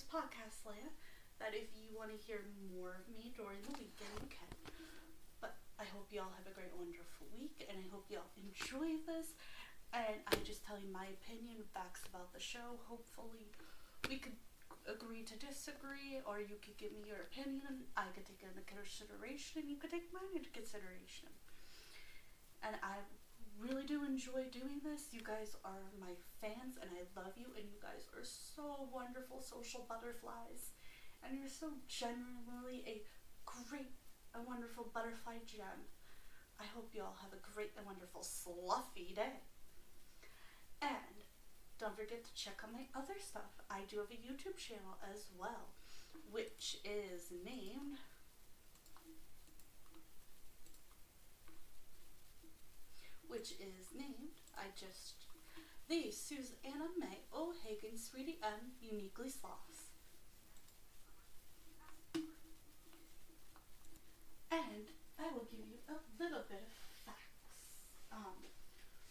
Podcast 0.00 0.64
Land. 0.64 0.96
That 1.36 1.52
if 1.52 1.68
you 1.76 1.92
want 1.92 2.08
to 2.08 2.18
hear 2.24 2.40
more 2.72 2.96
of 2.96 3.04
me 3.12 3.28
during 3.36 3.60
the 3.68 3.76
weekend, 3.76 4.16
you 4.24 4.30
can. 4.32 4.48
But 5.44 5.60
I 5.76 5.84
hope 5.92 6.08
you 6.08 6.24
all 6.24 6.32
have 6.32 6.48
a 6.48 6.54
great, 6.56 6.72
wonderful 6.72 7.28
week, 7.36 7.68
and 7.68 7.76
I 7.76 7.84
hope 7.92 8.08
you 8.08 8.16
all 8.16 8.32
enjoy 8.40 8.96
this. 9.04 9.36
And 9.92 10.24
I 10.32 10.40
just 10.40 10.64
tell 10.64 10.80
you 10.80 10.88
my 10.88 11.12
opinion, 11.20 11.60
facts 11.76 12.08
about 12.08 12.32
the 12.32 12.40
show. 12.40 12.80
Hopefully, 12.88 13.52
we 14.08 14.16
could 14.16 14.38
agree 14.88 15.28
to 15.28 15.36
disagree, 15.36 16.24
or 16.24 16.40
you 16.40 16.56
could 16.64 16.80
give 16.80 16.96
me 16.96 17.04
your 17.04 17.28
opinion. 17.28 17.84
I 17.92 18.08
could 18.16 18.24
take 18.24 18.40
it 18.40 18.48
into 18.48 18.64
consideration, 18.64 19.60
and 19.60 19.68
you 19.68 19.76
could 19.76 19.92
take 19.92 20.08
mine 20.08 20.32
into 20.32 20.48
consideration. 20.56 21.28
And 22.64 22.80
I 22.80 23.04
really 23.62 23.86
do 23.86 24.04
enjoy 24.04 24.50
doing 24.50 24.82
this. 24.82 25.14
You 25.14 25.22
guys 25.22 25.54
are 25.64 25.94
my 26.00 26.18
fans, 26.42 26.76
and 26.82 26.90
I 26.90 27.06
love 27.14 27.38
you, 27.38 27.46
and 27.54 27.70
you 27.70 27.78
guys 27.78 28.10
are 28.10 28.26
so 28.26 28.90
wonderful 28.90 29.40
social 29.40 29.86
butterflies. 29.88 30.74
And 31.22 31.38
you're 31.38 31.48
so 31.48 31.70
genuinely 31.86 32.82
a 32.82 33.06
great, 33.46 33.94
a 34.34 34.42
wonderful 34.42 34.90
butterfly 34.92 35.38
gem. 35.46 35.86
I 36.58 36.66
hope 36.74 36.90
you 36.92 37.02
all 37.02 37.16
have 37.22 37.32
a 37.32 37.42
great 37.54 37.70
and 37.78 37.86
wonderful 37.86 38.22
fluffy 38.22 39.14
day. 39.14 39.46
And 40.82 41.22
don't 41.78 41.96
forget 41.96 42.24
to 42.24 42.34
check 42.34 42.58
out 42.64 42.74
my 42.74 42.90
other 42.98 43.18
stuff. 43.22 43.62
I 43.70 43.86
do 43.88 43.98
have 44.02 44.10
a 44.10 44.18
YouTube 44.18 44.58
channel 44.58 44.98
as 45.06 45.30
well, 45.38 45.70
which 46.30 46.78
is 46.84 47.30
named 47.30 48.02
which 53.32 53.56
is 53.56 53.96
named 53.96 54.36
I 54.60 54.68
just 54.76 55.24
the 55.88 56.12
Susanna 56.12 56.92
May 57.00 57.24
O'Hagan 57.32 57.96
Sweetie 57.96 58.36
M 58.44 58.76
Uniquely 58.76 59.32
Sloths. 59.32 59.88
And 64.52 64.84
I 65.16 65.32
will 65.32 65.48
give 65.48 65.64
you 65.64 65.80
a 65.88 65.96
little 66.20 66.44
bit 66.44 66.60
of 66.60 66.72
facts. 67.08 67.88
Um, 68.12 68.36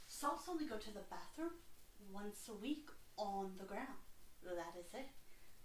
sloths 0.06 0.46
only 0.46 0.70
go 0.70 0.78
to 0.78 0.94
the 0.94 1.10
bathroom 1.10 1.58
once 2.14 2.46
a 2.46 2.54
week 2.54 2.94
on 3.18 3.58
the 3.58 3.66
ground. 3.66 4.06
That 4.46 4.78
is 4.78 4.94
it. 4.94 5.10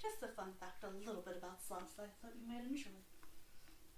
Just 0.01 0.25
a 0.25 0.33
fun 0.33 0.57
fact, 0.59 0.81
a 0.83 0.97
little 1.05 1.21
bit 1.21 1.37
about 1.37 1.61
sloths 1.61 1.93
that 2.01 2.09
I 2.09 2.13
thought 2.25 2.41
you 2.41 2.49
might 2.49 2.65
enjoy. 2.65 2.97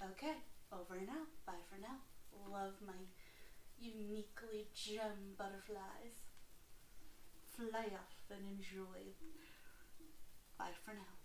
Okay, 0.03 0.43
over 0.75 0.99
and 0.99 1.09
out. 1.11 1.31
Bye 1.47 1.63
for 1.71 1.79
now. 1.79 2.03
Love 2.51 2.75
my 2.85 2.99
uniquely 3.79 4.67
gem 4.73 5.35
butterflies. 5.37 6.23
Fly 7.49 7.93
off 7.95 8.31
and 8.31 8.47
enjoy. 8.47 9.13
Bye 10.59 10.73
for 10.85 10.93
now. 10.93 11.18